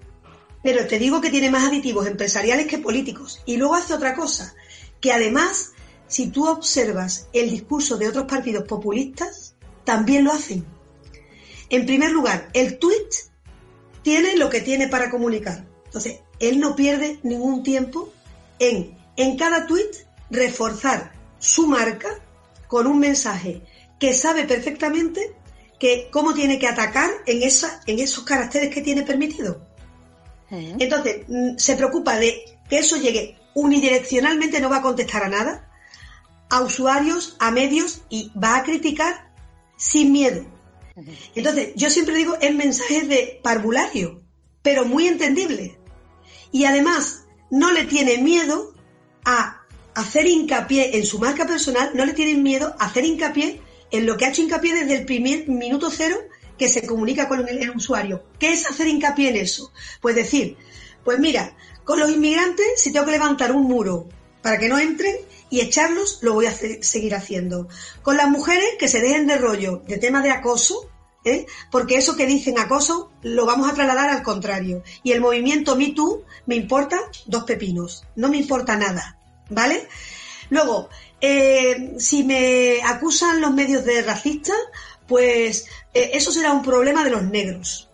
Pero 0.64 0.88
te 0.88 1.00
digo 1.00 1.22
que 1.22 1.30
tiene 1.30 1.50
más 1.50 1.68
aditivos 1.68 2.08
empresariales 2.08 2.68
que 2.68 2.78
políticos. 2.78 3.42
Y 3.46 3.58
luego 3.58 3.76
hace 3.76 3.94
otra 3.94 4.16
cosa, 4.16 4.54
que 5.00 5.12
además, 5.12 5.72
si 6.08 6.28
tú 6.28 6.48
observas 6.48 7.28
el 7.34 7.50
discurso 7.50 7.98
de 7.98 8.08
otros 8.08 8.26
partidos 8.26 8.68
populistas, 8.68 9.56
también 9.84 10.24
lo 10.24 10.32
hacen. 10.32 10.66
En 11.70 11.86
primer 11.86 12.12
lugar, 12.12 12.50
el 12.54 12.78
tweet 12.78 13.10
tiene 14.04 14.36
lo 14.36 14.50
que 14.50 14.62
tiene 14.62 14.88
para 14.88 15.10
comunicar. 15.10 15.66
Entonces, 15.86 16.20
él 16.40 16.60
no 16.60 16.76
pierde 16.76 17.20
ningún 17.24 17.64
tiempo 17.64 18.12
en, 18.60 18.98
en 19.16 19.38
cada 19.38 19.66
tweet, 19.66 19.92
reforzar 20.30 21.14
su 21.40 21.68
marca 21.68 22.10
con 22.68 22.88
un 22.88 23.00
mensaje 23.00 23.64
que 24.00 24.14
sabe 24.14 24.46
perfectamente 24.46 25.36
que 25.80 26.10
cómo 26.12 26.34
tiene 26.34 26.60
que 26.60 26.68
atacar 26.68 27.10
en, 27.26 27.44
esa, 27.44 27.82
en 27.88 28.00
esos 28.00 28.24
caracteres 28.24 28.74
que 28.74 28.82
tiene 28.82 29.04
permitido. 29.04 29.68
Entonces, 30.52 31.26
mm, 31.28 31.58
se 31.58 31.76
preocupa 31.76 32.18
de 32.18 32.44
que 32.70 32.80
eso 32.80 32.98
llegue 32.98 33.38
unidireccionalmente, 33.54 34.60
no 34.60 34.70
va 34.70 34.78
a 34.78 34.82
contestar 34.82 35.24
a 35.24 35.30
nada, 35.30 35.70
a 36.50 36.62
usuarios, 36.62 37.38
a 37.40 37.52
medios 37.52 38.02
y 38.10 38.32
va 38.38 38.58
a 38.58 38.64
criticar 38.64 39.32
sin 39.78 40.12
miedo. 40.12 40.46
Entonces, 41.36 41.72
yo 41.76 41.90
siempre 41.90 42.16
digo, 42.16 42.38
es 42.42 42.54
mensaje 42.54 43.04
de 43.08 43.40
parvulario, 43.42 44.22
pero 44.62 44.86
muy 44.86 45.08
entendible. 45.08 45.80
Y 46.52 46.66
además, 46.66 47.26
no 47.50 47.72
le 47.72 47.86
tiene 47.86 48.18
miedo 48.18 48.74
a 49.24 49.62
hacer 49.96 50.28
hincapié 50.28 50.98
en 50.98 51.06
su 51.06 51.20
marca 51.20 51.48
personal, 51.48 51.92
no 51.94 52.06
le 52.06 52.14
tiene 52.14 52.36
miedo 52.36 52.76
a 52.80 52.86
hacer 52.86 53.06
hincapié 53.06 53.62
en 53.92 54.06
lo 54.06 54.18
que 54.18 54.26
ha 54.26 54.30
hecho 54.30 54.42
hincapié 54.42 54.74
desde 54.74 54.98
el 54.98 55.06
primer 55.06 55.48
minuto 55.48 55.90
cero 55.90 56.18
que 56.62 56.70
se 56.70 56.86
comunica 56.86 57.28
con 57.28 57.50
el, 57.50 57.72
usuario. 57.72 58.24
¿Qué 58.38 58.54
es 58.54 58.70
hacer 58.70 58.86
hincapié 58.86 59.30
en 59.30 59.38
eso? 59.38 59.74
Pues 60.00 60.14
decir, 60.14 60.58
pues 61.04 61.18
mira, 61.18 61.58
con 61.84 62.00
los 62.00 62.12
inmigrantes, 62.12 62.68
si 62.76 62.94
tengo 62.94 63.08
que 63.08 63.14
levantar 63.14 63.52
un 63.52 63.64
muro 63.64 64.08
para 64.44 64.60
que 64.60 64.70
no 64.70 64.78
entren 64.78 65.16
y 65.50 65.62
echarlos, 65.62 66.20
lo 66.22 66.36
voy 66.36 66.46
a 66.46 66.54
seguir 66.54 67.16
haciendo. 67.16 67.68
Con 68.04 68.16
las 68.16 68.30
mujeres, 68.30 68.76
que 68.78 68.88
se 68.88 69.02
dejen 69.02 69.26
de 69.26 69.40
rollo 69.40 69.82
de 69.88 69.98
temas 69.98 70.22
de 70.22 70.30
acoso, 70.30 70.88
¿eh? 71.26 71.48
porque 71.72 71.96
eso 71.96 72.16
que 72.16 72.28
dicen 72.28 72.60
acoso 72.60 73.12
lo 73.24 73.48
vamos 73.48 73.68
a 73.68 73.74
trasladar 73.74 74.12
al 74.12 74.22
contrario. 74.22 74.84
Y 75.02 75.14
el 75.14 75.20
movimiento 75.20 75.76
Me 75.76 75.94
Too 75.94 76.26
me 76.46 76.54
importa 76.54 77.00
dos 77.26 77.44
pepinos, 77.46 78.04
no 78.16 78.30
me 78.30 78.38
importa 78.38 78.78
nada, 78.78 79.18
¿vale? 79.50 79.88
Luego, 80.52 80.90
eh, 81.22 81.96
si 81.98 82.24
me 82.24 82.82
acusan 82.84 83.42
los 83.42 83.52
medios 83.52 83.84
de 83.84 84.04
racista, 84.04 84.54
pues 85.12 85.66
eh, 85.94 86.12
eso 86.14 86.32
será 86.32 86.54
un 86.54 86.64
problema 86.64 87.04
de 87.04 87.10
los 87.10 87.24
negros. 87.24 87.90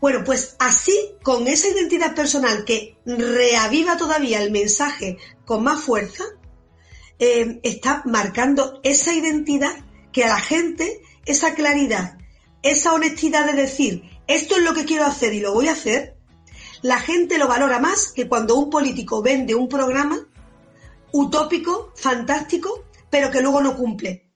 Bueno, 0.00 0.22
pues 0.24 0.54
así, 0.60 0.96
con 1.22 1.48
esa 1.48 1.68
identidad 1.68 2.14
personal 2.14 2.64
que 2.64 2.96
reaviva 3.04 3.96
todavía 3.96 4.40
el 4.40 4.52
mensaje 4.52 5.18
con 5.44 5.64
más 5.64 5.80
fuerza, 5.80 6.24
está 7.18 8.02
marcando 8.06 8.80
esa 8.82 9.12
identidad 9.12 9.74
que 10.10 10.24
a 10.24 10.28
la 10.28 10.40
gente, 10.40 11.02
esa 11.26 11.54
claridad 11.54 12.16
esa 12.62 12.92
honestidad 12.92 13.46
de 13.46 13.54
decir, 13.54 14.02
esto 14.26 14.56
es 14.56 14.62
lo 14.62 14.74
que 14.74 14.84
quiero 14.84 15.06
hacer 15.06 15.32
y 15.34 15.40
lo 15.40 15.52
voy 15.52 15.68
a 15.68 15.72
hacer, 15.72 16.16
la 16.82 16.98
gente 16.98 17.38
lo 17.38 17.48
valora 17.48 17.78
más 17.78 18.12
que 18.12 18.28
cuando 18.28 18.56
un 18.56 18.70
político 18.70 19.22
vende 19.22 19.54
un 19.54 19.68
programa 19.68 20.26
utópico, 21.12 21.92
fantástico, 21.96 22.84
pero 23.10 23.30
que 23.30 23.40
luego 23.40 23.60
no 23.60 23.76
cumple. 23.76 24.29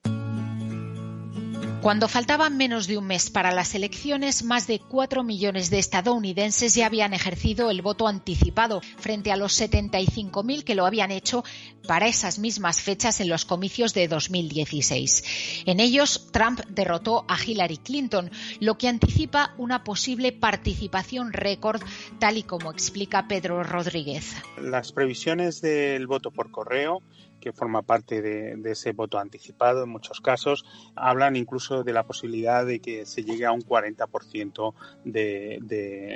Cuando 1.85 2.09
faltaba 2.09 2.49
menos 2.49 2.87
de 2.87 2.97
un 2.97 3.07
mes 3.07 3.29
para 3.29 3.53
las 3.53 3.75
elecciones, 3.75 4.43
más 4.43 4.67
de 4.67 4.79
4 4.79 5.23
millones 5.23 5.69
de 5.69 5.79
estadounidenses 5.79 6.75
ya 6.75 6.87
habían 6.87 7.13
ejercido 7.13 7.69
el 7.69 7.83
voto 7.83 8.09
anticipado, 8.09 8.81
frente 8.97 9.33
a 9.33 9.37
los 9.37 9.61
75.000 9.61 10.65
que 10.65 10.77
lo 10.77 10.87
habían 10.87 11.11
hecho 11.11 11.45
para 11.87 12.07
esas 12.07 12.39
mismas 12.39 12.81
fechas 12.81 13.21
en 13.21 13.29
los 13.29 13.45
comicios 13.45 13.93
de 13.93 14.09
2016. 14.09 15.65
En 15.67 15.79
ellos, 15.79 16.29
Trump 16.33 16.61
derrotó 16.71 17.27
a 17.29 17.37
Hillary 17.39 17.77
Clinton, 17.77 18.31
lo 18.61 18.79
que 18.79 18.89
anticipa 18.89 19.53
una 19.59 19.85
posible 19.85 20.33
participación 20.33 21.35
récord, 21.35 21.83
tal 22.19 22.39
y 22.39 22.45
como 22.45 22.71
explica 22.71 23.29
Pedro 23.29 23.63
Rodríguez. 23.63 24.37
Las 24.59 24.91
previsiones 24.93 25.61
del 25.61 26.07
voto 26.07 26.31
por 26.31 26.51
correo 26.51 27.03
que 27.45 27.53
forma 27.53 27.83
parte 27.83 28.23
de, 28.23 28.71
ese 28.71 28.93
voto 28.93 29.19
anticipado 29.19 29.85
en 29.85 29.91
muchos 29.91 30.23
casos, 30.23 30.65
hablan 30.97 31.37
incluso 31.37 31.85
de 31.85 31.93
la 31.93 32.05
posibilidad 32.05 32.65
de 32.65 32.81
que 32.81 33.05
se 33.05 33.23
llegue 33.23 33.45
a 33.45 33.53
un 33.53 33.61
40% 33.61 34.73
de, 35.05 35.59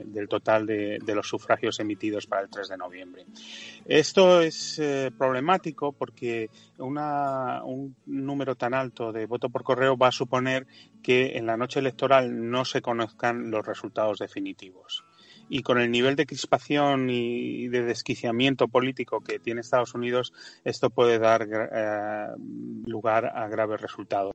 del 0.07 0.27
total 0.27 0.65
de, 0.65 1.15
los 1.15 1.29
sufragios 1.29 1.81
emitidos 1.81 2.27
para 2.27 2.43
el 2.43 2.49
3 2.49 2.69
de 2.69 2.77
noviembre. 2.79 3.27
Esto 3.85 4.41
es 4.41 4.79
eh, 4.79 5.11
problemático 5.17 5.93
porque 5.93 6.49
un 6.79 7.95
número 8.07 8.55
tan 8.55 8.73
alto 8.73 9.13
de 9.13 9.27
voto 9.27 9.51
por 9.51 9.65
correo 9.65 9.99
va 9.99 10.09
a 10.09 10.13
suponer 10.13 10.67
que 11.03 11.37
en 11.37 11.45
la 11.45 11.59
noche 11.59 11.81
electoral 11.81 12.51
no 12.51 12.65
se 12.65 12.81
conozcan 12.81 13.51
los 13.51 13.67
resultados 13.67 14.19
definitivos 14.19 15.05
y 15.49 15.63
con 15.63 15.81
el 15.81 15.91
nivel 15.91 16.17
de 16.17 16.27
crispación 16.27 17.11
y 17.11 17.69
de 17.69 17.85
desquiciamiento 17.85 18.69
político 18.69 19.21
que 19.21 19.39
tiene 19.39 19.61
Estados 19.61 19.95
Unidos, 19.95 20.33
esto 20.65 20.91
puede 20.91 21.19
dar 21.19 21.47
eh, 21.51 22.27
lugar 22.87 23.27
a 23.27 23.49
graves 23.49 23.81
resultados. 23.81 24.35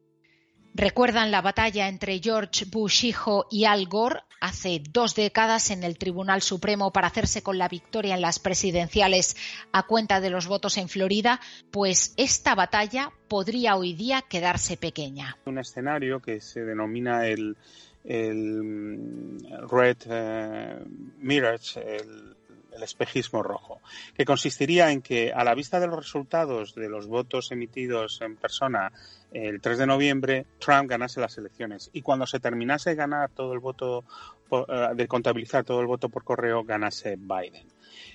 Recuerdan 0.76 1.30
la 1.30 1.42
batalla 1.42 1.88
entre 1.88 2.20
George 2.20 2.66
Bush 2.66 3.06
hijo 3.06 3.46
y 3.52 3.66
Al 3.66 3.86
Gore 3.86 4.22
hace 4.42 4.82
dos 4.92 5.14
décadas 5.14 5.70
en 5.70 5.84
el 5.84 6.00
Tribunal 6.00 6.42
Supremo 6.42 6.92
para 6.92 7.08
hacerse 7.08 7.44
con 7.44 7.60
la 7.60 7.68
victoria 7.68 8.16
en 8.16 8.22
las 8.22 8.40
presidenciales 8.40 9.38
a 9.72 9.84
cuenta 9.84 10.20
de 10.20 10.32
los 10.32 10.48
votos 10.48 10.78
en 10.78 10.90
Florida, 10.90 11.40
pues 11.70 12.16
esta 12.18 12.56
batalla 12.56 13.12
podría 13.28 13.76
hoy 13.76 13.94
día 13.94 14.24
quedarse 14.28 14.76
pequeña. 14.76 15.38
Un 15.46 15.60
escenario 15.60 16.20
que 16.20 16.42
se 16.42 16.66
denomina 16.66 17.28
el 17.28 17.56
el 18.04 19.38
red 19.70 19.98
eh, 20.10 20.84
mirrors, 21.20 21.78
el, 21.78 22.36
espejismo 22.82 23.44
rojo, 23.44 23.82
que 24.16 24.26
consistiría 24.26 24.92
en 24.92 25.04
que 25.04 25.32
a 25.32 25.44
la 25.44 25.54
vista 25.54 25.80
de 25.80 25.86
los 25.86 25.96
resultados 25.96 26.74
de 26.74 26.90
los 26.90 27.06
votos 27.06 27.52
emitidos 27.52 28.20
en 28.22 28.36
persona 28.36 28.92
el 29.32 29.62
3 29.62 29.78
de 29.78 29.86
noviembre, 29.86 30.46
Trump 30.60 30.90
ganase 30.90 31.22
las 31.22 31.38
elecciones 31.38 31.92
y 31.94 32.02
cuando 32.02 32.26
se 32.26 32.40
terminase 32.40 32.90
de 32.90 32.96
ganar 32.96 33.30
todo 33.30 33.54
el 33.54 33.60
voto, 33.60 34.04
eh, 34.52 34.96
de 34.96 35.08
contabilizar 35.08 35.64
todo 35.64 35.82
el 35.82 35.88
voto 35.88 36.10
por 36.10 36.24
correo, 36.24 36.64
ganase 36.64 37.16
Biden. 37.16 37.68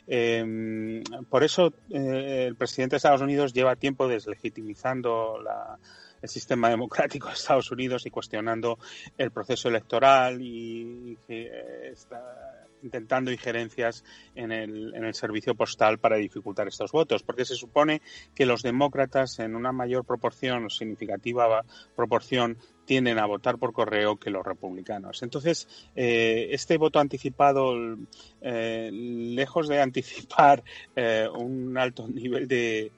Em, 0.09 1.05
por 1.31 1.45
eso 1.45 1.73
eh, 1.91 2.47
el 2.49 2.57
presidente 2.57 2.95
de 2.95 2.97
Estados 2.99 3.21
Unidos 3.23 3.55
lleva 3.55 3.77
tiempo 3.77 4.09
deslegitimizando 4.09 5.39
la, 5.41 5.79
el 6.21 6.29
sistema 6.29 6.69
democrático 6.69 7.29
de 7.29 7.35
Estados 7.35 7.71
Unidos 7.71 8.07
y 8.07 8.11
cuestionando 8.11 8.79
el 9.17 9.31
proceso 9.31 9.69
electoral 9.69 10.39
y, 10.41 11.17
que 11.27 11.47
eh, 11.47 11.91
está 11.93 12.67
intentando 12.83 13.33
injerencias 13.33 14.05
en 14.35 14.53
el, 14.53 14.95
en 14.95 15.05
el 15.05 15.15
servicio 15.15 15.55
postal 15.55 15.99
para 15.99 16.17
dificultar 16.17 16.69
estos 16.69 16.93
votos, 16.93 17.23
porque 17.23 17.45
se 17.45 17.57
supone 17.57 18.03
que 18.35 18.47
los 18.47 18.63
demócratas 18.63 19.39
en 19.41 19.57
una 19.57 19.73
mayor 19.73 20.05
proporción, 20.05 20.71
significativa 20.71 21.65
proporción, 21.97 22.57
tienden 22.85 23.19
a 23.19 23.27
votar 23.27 23.59
por 23.59 23.73
correo 23.73 24.17
que 24.17 24.31
los 24.31 24.47
republicanos. 24.47 25.23
Entonces, 25.23 25.69
eh, 25.95 26.49
este 26.53 26.79
voto 26.79 27.01
anticipado, 27.01 27.75
eh, 28.41 28.91
lejos 28.93 29.69
de 29.69 29.83
anticipar 29.83 30.63
un 31.35 31.77
alto 31.77 32.09
nivel 32.15 32.49
de, 32.49 32.93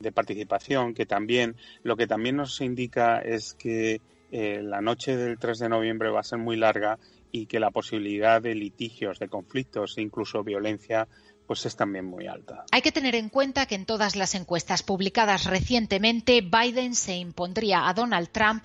de 0.00 0.12
participación, 0.12 0.94
que 0.94 1.06
también 1.06 1.56
lo 1.82 1.96
que 1.96 2.06
también 2.06 2.36
nos 2.36 2.60
indica 2.60 3.18
es 3.18 3.54
que 3.54 4.00
eh, 4.30 4.60
la 4.62 4.80
noche 4.80 5.16
del 5.16 5.38
3 5.38 5.58
de 5.58 5.68
noviembre 5.68 6.10
va 6.10 6.20
a 6.20 6.24
ser 6.24 6.38
muy 6.38 6.56
larga 6.56 6.98
y 7.32 7.46
que 7.46 7.60
la 7.60 7.70
posibilidad 7.70 8.40
de 8.40 8.54
litigios, 8.54 9.18
de 9.18 9.28
conflictos 9.28 9.98
e 9.98 10.02
incluso 10.02 10.42
violencia 10.42 11.06
pues 11.46 11.64
es 11.64 11.76
también 11.76 12.04
muy 12.04 12.26
alta. 12.26 12.64
Hay 12.72 12.82
que 12.82 12.90
tener 12.90 13.14
en 13.14 13.28
cuenta 13.28 13.66
que 13.66 13.76
en 13.76 13.86
todas 13.86 14.16
las 14.16 14.34
encuestas 14.34 14.82
publicadas 14.82 15.44
recientemente 15.44 16.40
Biden 16.40 16.94
se 16.96 17.16
impondría 17.16 17.88
a 17.88 17.94
Donald 17.94 18.30
Trump 18.30 18.64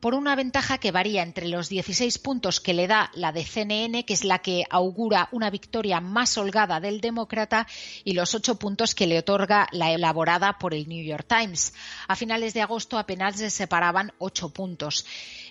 por 0.00 0.14
una 0.14 0.34
ventaja 0.34 0.78
que 0.78 0.92
varía 0.92 1.22
entre 1.22 1.46
los 1.48 1.68
16 1.68 2.18
puntos 2.18 2.60
que 2.60 2.74
le 2.74 2.86
da 2.86 3.10
la 3.14 3.32
de 3.32 3.44
CNN, 3.44 4.04
que 4.04 4.14
es 4.14 4.24
la 4.24 4.38
que 4.40 4.64
augura 4.70 5.28
una 5.32 5.50
victoria 5.50 6.00
más 6.00 6.36
holgada 6.38 6.80
del 6.80 7.00
demócrata, 7.00 7.66
y 8.02 8.14
los 8.14 8.34
8 8.34 8.58
puntos 8.58 8.94
que 8.94 9.06
le 9.06 9.18
otorga 9.18 9.68
la 9.72 9.92
elaborada 9.92 10.58
por 10.58 10.74
el 10.74 10.88
New 10.88 11.04
York 11.04 11.26
Times. 11.28 11.74
A 12.08 12.16
finales 12.16 12.54
de 12.54 12.62
agosto 12.62 12.98
apenas 12.98 13.36
se 13.36 13.50
separaban 13.50 14.12
8 14.18 14.50
puntos. 14.50 15.04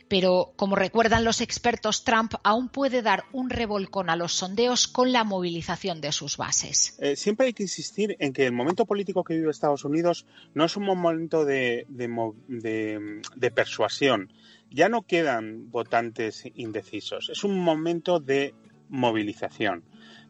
Pero, 0.07 0.53
como 0.55 0.75
recuerdan 0.75 1.23
los 1.23 1.39
expertos, 1.39 2.03
Trump 2.03 2.33
aún 2.43 2.69
puede 2.69 3.03
dar 3.03 3.25
un 3.31 3.51
revolcón 3.51 4.09
a 4.09 4.15
los 4.15 4.33
sondeos 4.33 4.87
con 4.87 5.11
la 5.11 5.23
movilización 5.23 6.01
de 6.01 6.11
sus 6.11 6.35
bases. 6.35 6.97
Eh, 6.99 7.15
siempre 7.15 7.45
hay 7.45 7.53
que 7.53 7.61
insistir 7.61 8.15
en 8.19 8.33
que 8.33 8.47
el 8.47 8.51
momento 8.51 8.85
político 8.85 9.23
que 9.23 9.35
vive 9.35 9.51
Estados 9.51 9.85
Unidos 9.85 10.25
no 10.55 10.65
es 10.65 10.75
un 10.75 10.85
momento 10.85 11.45
de, 11.45 11.85
de 11.87 13.51
persuasión 13.51 14.31
ya 14.69 14.89
no 14.89 15.03
quedan 15.03 15.69
votantes 15.71 16.43
indecisos, 16.55 17.29
es 17.29 17.43
un 17.43 17.59
momento 17.59 18.19
de 18.19 18.53
movilización. 18.89 19.83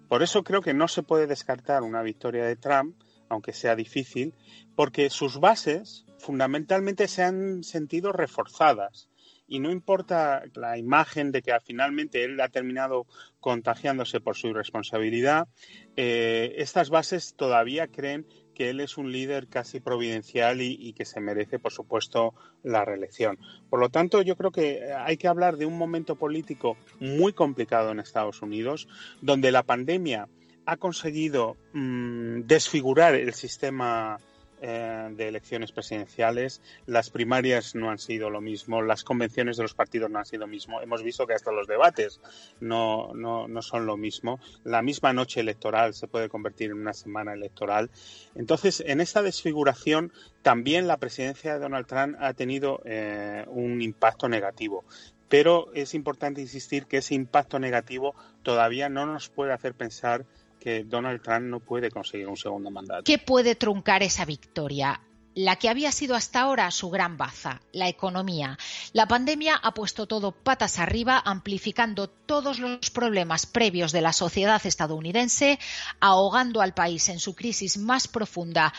Por 0.07 0.23
eso 0.23 0.43
creo 0.43 0.61
que 0.61 0.73
no 0.73 0.87
se 0.87 1.03
puede 1.03 1.27
descartar 1.27 1.83
una 1.83 2.01
victoria 2.01 2.45
de 2.45 2.55
Trump, 2.55 2.95
aunque 3.29 3.53
sea 3.53 3.75
difícil, 3.75 4.33
porque 4.75 5.09
sus 5.09 5.39
bases 5.39 6.05
fundamentalmente 6.17 7.07
se 7.07 7.23
han 7.23 7.63
sentido 7.63 8.11
reforzadas. 8.11 9.09
Y 9.47 9.59
no 9.59 9.71
importa 9.71 10.43
la 10.53 10.77
imagen 10.77 11.31
de 11.31 11.41
que 11.41 11.57
finalmente 11.63 12.23
él 12.23 12.39
ha 12.39 12.49
terminado 12.49 13.07
contagiándose 13.39 14.19
por 14.19 14.35
su 14.35 14.47
irresponsabilidad, 14.47 15.47
eh, 15.95 16.53
estas 16.57 16.89
bases 16.91 17.33
todavía 17.35 17.87
creen 17.87 18.27
que 18.59 18.69
él 18.69 18.81
es 18.81 18.97
un 18.97 19.13
líder 19.13 19.47
casi 19.47 19.79
providencial 19.79 20.59
y, 20.61 20.91
que 20.91 21.05
se 21.05 21.21
merece, 21.21 21.59
por 21.59 21.71
supuesto, 21.71 22.33
la 22.61 22.83
reelección. 22.83 23.39
Por 23.69 23.79
lo 23.79 23.87
tanto, 23.87 24.21
yo 24.21 24.35
creo 24.35 24.51
que 24.51 24.91
hay 24.93 25.15
que 25.15 25.29
hablar 25.29 25.55
de 25.55 25.65
un 25.65 25.77
momento 25.77 26.17
político 26.17 26.75
muy 26.99 27.31
complicado 27.31 27.91
en 27.91 28.01
Estados 28.01 28.41
Unidos, 28.41 28.89
donde 29.21 29.53
la 29.53 29.63
pandemia 29.63 30.27
ha 30.65 30.75
conseguido 30.75 31.55
mm, 31.71 32.41
desfigurar 32.47 33.15
el 33.15 33.33
sistema 33.33 34.19
eh, 34.61 35.09
de 35.11 35.27
elecciones 35.27 35.71
presidenciales, 35.71 36.61
las 36.85 37.09
primarias 37.09 37.75
no 37.75 37.89
han 37.89 37.99
sido 37.99 38.29
lo 38.29 38.41
mismo, 38.41 38.81
las 38.81 39.03
convenciones 39.03 39.57
de 39.57 39.63
los 39.63 39.73
partidos 39.73 40.09
no 40.09 40.19
han 40.19 40.25
sido 40.25 40.41
lo 40.41 40.47
mismo. 40.47 40.81
Hemos 40.81 41.03
visto 41.03 41.25
que 41.25 41.33
hasta 41.33 41.51
los 41.51 41.67
debates 41.67 42.19
no, 42.59 43.13
no, 43.13 43.47
no 43.47 43.61
son 43.61 43.85
lo 43.85 43.97
mismo. 43.97 44.39
La 44.63 44.81
misma 44.81 45.13
noche 45.13 45.39
electoral 45.39 45.93
se 45.93 46.07
puede 46.07 46.29
convertir 46.29 46.71
en 46.71 46.79
una 46.79 46.93
semana 46.93 47.33
electoral. 47.33 47.89
Entonces, 48.35 48.83
en 48.85 49.01
esta 49.01 49.21
desfiguración, 49.21 50.11
también 50.41 50.87
la 50.87 50.97
presidencia 50.97 51.53
de 51.53 51.59
Donald 51.59 51.87
Trump 51.87 52.15
ha 52.19 52.33
tenido 52.33 52.81
eh, 52.85 53.45
un 53.47 53.81
impacto 53.81 54.29
negativo 54.29 54.85
pero 55.29 55.71
es 55.75 55.93
importante 55.93 56.41
insistir 56.41 56.87
que 56.87 56.97
ese 56.97 57.13
impacto 57.13 57.59
negativo 57.59 58.15
todavía 58.41 58.89
no 58.89 59.05
nos 59.05 59.29
puede 59.29 59.53
hacer 59.53 59.75
pensar 59.75 60.25
que 60.59 60.83
Donald 60.83 61.21
Trump 61.21 61.45
no 61.45 61.59
puede 61.59 61.89
conseguir 61.89 62.27
un 62.27 62.37
segundo 62.37 62.69
mandato. 62.69 63.03
¿Qué 63.03 63.17
puede 63.17 63.55
truncar 63.55 64.03
esa 64.03 64.25
victoria? 64.25 64.99
la 65.35 65.55
que 65.55 65.69
había 65.69 65.91
sido 65.91 66.15
hasta 66.15 66.41
ahora 66.41 66.69
su 66.69 66.89
gran 66.89 67.15
baza, 67.15 67.61
la 67.71 67.87
economía. 67.87 68.57
La 68.91 69.07
pandemia 69.07 69.55
ha 69.55 69.73
puesto 69.73 70.05
todo 70.05 70.31
patas 70.31 70.79
arriba, 70.79 71.21
amplificando 71.23 72.09
todos 72.09 72.59
los 72.59 72.89
problemas 72.89 73.45
previos 73.45 73.93
de 73.93 74.01
la 74.01 74.11
sociedad 74.11 74.61
estadounidense, 74.65 75.57
ahogando 76.01 76.61
al 76.61 76.73
país 76.73 77.07
en 77.07 77.19
su 77.19 77.35
crisis 77.35 77.77
más 77.77 78.09
profunda, 78.09 78.73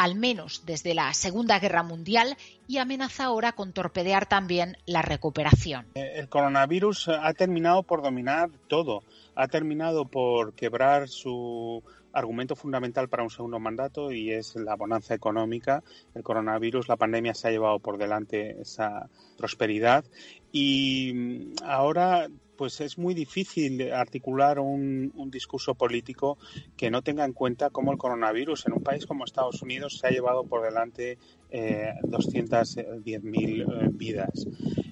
al 0.00 0.14
menos 0.14 0.62
desde 0.64 0.94
la 0.94 1.12
Segunda 1.12 1.58
Guerra 1.58 1.82
Mundial, 1.82 2.38
y 2.66 2.78
amenaza 2.78 3.24
ahora 3.24 3.52
con 3.52 3.74
torpedear 3.74 4.24
también 4.24 4.78
la 4.86 5.02
recuperación. 5.02 5.84
Eh, 5.94 6.12
el 6.14 6.28
coronavirus 6.30 7.08
ha 7.08 7.34
terminado 7.34 7.82
por 7.82 8.00
dominar 8.00 8.48
todo 8.66 9.02
ha 9.34 9.48
terminado 9.48 10.04
por 10.04 10.52
quebrar 10.52 11.08
su 11.08 11.82
argumento 12.12 12.56
fundamental 12.56 13.08
para 13.08 13.22
un 13.22 13.30
segundo 13.30 13.58
mandato 13.58 14.10
y 14.12 14.32
es 14.32 14.56
la 14.56 14.74
bonanza 14.76 15.14
económica. 15.14 15.82
El 16.14 16.22
coronavirus, 16.22 16.88
la 16.88 16.96
pandemia 16.96 17.34
se 17.34 17.48
ha 17.48 17.50
llevado 17.50 17.78
por 17.78 17.98
delante 17.98 18.60
esa 18.60 19.08
prosperidad 19.38 20.04
y 20.52 21.54
ahora 21.64 22.28
pues 22.60 22.78
es 22.82 22.98
muy 22.98 23.14
difícil 23.14 23.90
articular 23.90 24.58
un, 24.58 25.30
discurso 25.30 25.74
político 25.74 26.36
que 26.76 26.90
no 26.90 27.00
tenga 27.00 27.24
en 27.24 27.32
cuenta 27.32 27.70
cómo 27.70 27.90
el 27.90 27.96
coronavirus 27.96 28.66
en 28.66 28.74
un 28.74 28.82
país 28.82 29.06
como 29.06 29.24
Estados 29.24 29.62
Unidos 29.62 29.96
se 29.96 30.06
ha 30.06 30.10
llevado 30.10 30.44
por 30.44 30.62
delante 30.62 31.16
eh, 31.48 31.94
210.000 32.02 33.62
eh, 33.62 33.88
vidas. 33.92 34.46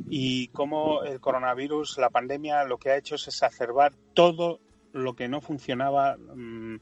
Y 0.09 0.49
cómo 0.49 1.03
el 1.03 1.21
coronavirus, 1.21 1.99
la 1.99 2.09
pandemia, 2.09 2.65
lo 2.65 2.79
que 2.79 2.89
ha 2.89 2.97
hecho 2.97 3.17
es 3.17 3.29
exacerbar 3.29 3.93
todo 4.15 4.61
lo 4.95 5.15
que 5.15 5.29
no 5.29 5.43
funcionaba 5.43 6.17
mm, 6.17 6.77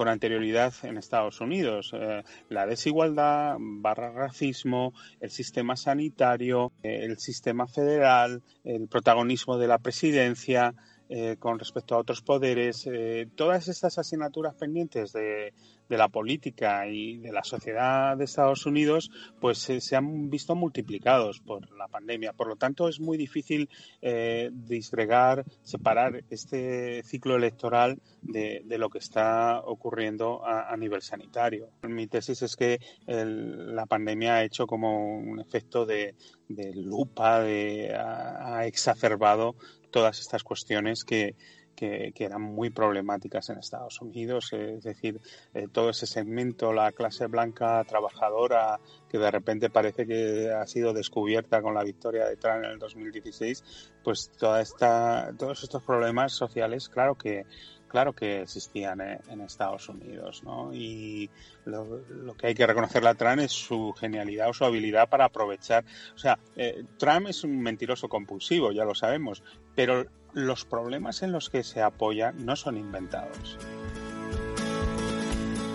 con 0.00 0.08
anterioridad 0.08 0.72
en 0.84 0.96
Estados 0.96 1.42
Unidos. 1.42 1.90
Eh, 1.92 2.24
la 2.48 2.64
desigualdad, 2.64 3.56
barra 3.60 4.10
racismo, 4.10 4.94
el 5.20 5.30
sistema 5.30 5.76
sanitario, 5.76 6.72
eh, 6.82 7.00
el 7.02 7.18
sistema 7.18 7.66
federal, 7.66 8.42
el 8.64 8.88
protagonismo 8.88 9.58
de 9.58 9.68
la 9.68 9.76
presidencia, 9.76 10.74
eh, 11.10 11.36
con 11.38 11.58
respecto 11.58 11.94
a 11.94 11.98
otros 11.98 12.22
poderes, 12.22 12.88
todas 13.34 13.68
estas 13.68 13.98
asignaturas 13.98 14.54
pendientes 14.54 15.12
de, 15.12 15.52
de 15.90 15.98
la 15.98 16.08
política 16.08 16.86
y 16.86 17.18
de 17.18 17.32
la 17.32 17.42
sociedad 17.42 18.16
de 18.16 18.24
Estados 18.24 18.64
Unidos, 18.64 19.10
pues 19.40 19.58
se 19.58 19.96
han 19.96 20.30
visto 20.30 20.54
multiplicados 20.54 21.40
por 21.40 21.68
la 21.76 21.88
pandemia. 21.88 22.32
Por 22.32 22.46
lo 22.46 22.54
tanto, 22.54 22.88
es 22.88 23.00
muy 23.00 23.18
difícil 23.18 23.68
eh, 24.00 24.50
disgregar, 24.52 25.44
separar 25.62 26.22
este 26.30 27.02
ciclo 27.02 27.34
electoral 27.34 28.00
de, 28.22 28.62
lo 28.78 28.88
que 28.88 28.98
está 28.98 29.60
ocurriendo 29.64 30.46
a, 30.46 30.74
nivel 30.76 31.02
sanitario. 31.02 31.70
Mi 31.82 32.06
tesis 32.06 32.40
es 32.42 32.54
que 32.54 32.78
la 33.06 33.84
pandemia 33.86 34.36
ha 34.36 34.44
hecho 34.44 34.66
como 34.68 35.18
un 35.18 35.40
efecto 35.40 35.84
de, 35.84 36.14
lupa, 36.48 37.40
de, 37.40 37.92
ha 37.94 38.64
exacerbado 38.64 39.56
todas 39.90 40.20
estas 40.20 40.44
cuestiones 40.44 41.04
que, 41.04 41.34
que, 41.80 42.24
eran 42.24 42.42
muy 42.42 42.68
problemáticas 42.68 43.48
en 43.48 43.58
Estados 43.58 44.00
Unidos, 44.02 44.52
es 44.52 44.84
decir, 44.84 45.20
eh, 45.54 45.66
todo 45.72 45.90
ese 45.90 46.06
segmento, 46.06 46.72
la 46.72 46.92
clase 46.92 47.26
blanca 47.26 47.82
trabajadora, 47.84 48.78
que 49.08 49.18
de 49.18 49.30
repente 49.30 49.70
parece 49.70 50.06
que 50.06 50.50
ha 50.52 50.66
sido 50.66 50.92
descubierta 50.92 51.62
con 51.62 51.74
la 51.74 51.82
victoria 51.82 52.26
de 52.26 52.36
Trump 52.36 52.64
en 52.64 52.72
el 52.72 52.78
2016, 52.78 53.64
pues 54.04 54.30
toda 54.38 54.60
esta, 54.60 55.32
todos 55.38 55.62
estos 55.62 55.82
problemas 55.82 56.32
sociales, 56.32 56.88
claro 56.88 57.14
que 57.14 57.46
claro 57.88 58.12
que 58.12 58.42
existían 58.42 59.00
en 59.00 59.40
Estados 59.40 59.88
Unidos, 59.88 60.44
¿no? 60.44 60.72
Y 60.72 61.28
lo, 61.64 62.34
que 62.38 62.46
hay 62.46 62.54
que 62.54 62.64
reconocerle 62.64 63.08
a 63.08 63.14
Trump 63.14 63.40
es 63.40 63.50
su 63.50 63.92
genialidad 63.98 64.48
o 64.48 64.54
su 64.54 64.64
habilidad 64.64 65.08
para 65.08 65.24
aprovechar. 65.24 65.84
O 66.14 66.18
sea, 66.18 66.38
eh, 66.54 66.84
Trump 66.98 67.26
es 67.26 67.42
un 67.42 67.60
mentiroso 67.60 68.08
compulsivo, 68.08 68.70
ya 68.70 68.84
lo 68.84 68.94
sabemos, 68.94 69.42
pero 69.74 70.06
los 70.34 70.64
problemas 70.64 71.22
en 71.22 71.32
los 71.32 71.50
que 71.50 71.62
se 71.62 71.82
apoya 71.82 72.32
no 72.32 72.56
son 72.56 72.76
inventados. 72.76 73.58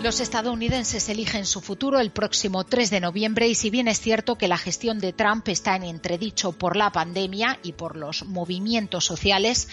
Los 0.02 0.20
estadounidenses 0.20 1.08
eligen 1.08 1.46
su 1.46 1.60
futuro 1.60 1.98
el 1.98 2.10
próximo 2.10 2.64
3 2.64 2.90
de 2.90 3.00
noviembre 3.00 3.48
y 3.48 3.54
si 3.54 3.70
bien 3.70 3.88
es 3.88 3.98
cierto 3.98 4.36
que 4.36 4.46
la 4.46 4.58
gestión 4.58 5.00
de 5.00 5.12
Trump 5.12 5.48
está 5.48 5.74
en 5.74 5.82
entredicho 5.82 6.52
por 6.52 6.76
la 6.76 6.92
pandemia 6.92 7.58
y 7.62 7.72
por 7.72 7.96
los 7.96 8.24
movimientos 8.24 9.04
sociales, 9.04 9.68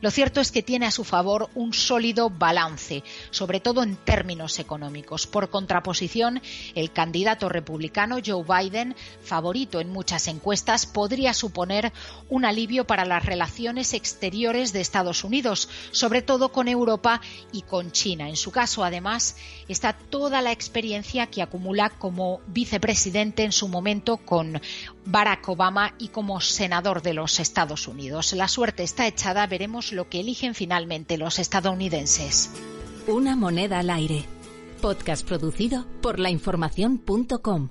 lo 0.00 0.10
cierto 0.10 0.40
es 0.40 0.50
que 0.50 0.62
tiene 0.62 0.86
a 0.86 0.90
su 0.90 1.04
favor 1.04 1.50
un 1.54 1.74
sólido 1.74 2.30
balance, 2.30 3.04
sobre 3.30 3.60
todo 3.60 3.82
en 3.82 3.96
términos 3.96 4.58
económicos. 4.58 5.26
Por 5.26 5.50
contraposición, 5.50 6.40
el 6.74 6.92
candidato 6.92 7.48
republicano 7.48 8.18
Joe 8.24 8.44
Biden, 8.44 8.96
favorito 9.22 9.80
en 9.80 9.90
muchas 9.90 10.26
encuestas, 10.28 10.86
podría 10.86 11.34
suponer 11.34 11.92
un 12.28 12.44
alivio 12.44 12.86
para 12.86 13.04
las 13.04 13.24
relaciones 13.24 13.92
exteriores 13.94 14.72
de 14.72 14.80
Estados 14.80 15.24
Unidos, 15.24 15.68
sobre 15.90 16.22
todo 16.22 16.50
con 16.50 16.68
Europa 16.68 17.20
y 17.52 17.62
con 17.62 17.92
China. 17.92 18.28
En 18.28 18.36
su 18.36 18.50
caso, 18.50 18.84
además, 18.84 19.36
está 19.68 19.92
toda 19.92 20.40
la 20.40 20.52
experiencia 20.52 21.26
que 21.26 21.42
acumula 21.42 21.90
como 21.90 22.40
vicepresidente 22.46 23.44
en 23.44 23.52
su 23.52 23.68
momento 23.68 24.16
con 24.16 24.60
Barack 25.04 25.48
Obama 25.48 25.94
y 25.98 26.08
como 26.08 26.40
senador 26.40 27.02
de 27.02 27.14
los 27.14 27.40
Estados 27.40 27.88
Unidos. 27.88 28.32
La 28.32 28.48
suerte 28.48 28.82
está 28.82 29.06
echada, 29.06 29.46
veremos 29.46 29.92
lo 29.92 30.08
que 30.08 30.20
eligen 30.20 30.54
finalmente 30.54 31.18
los 31.18 31.38
estadounidenses. 31.38 32.50
Una 33.06 33.36
moneda 33.36 33.78
al 33.78 33.90
aire. 33.90 34.24
Podcast 34.80 35.26
producido 35.26 35.86
por 36.00 36.18
lainformación.com. 36.18 37.70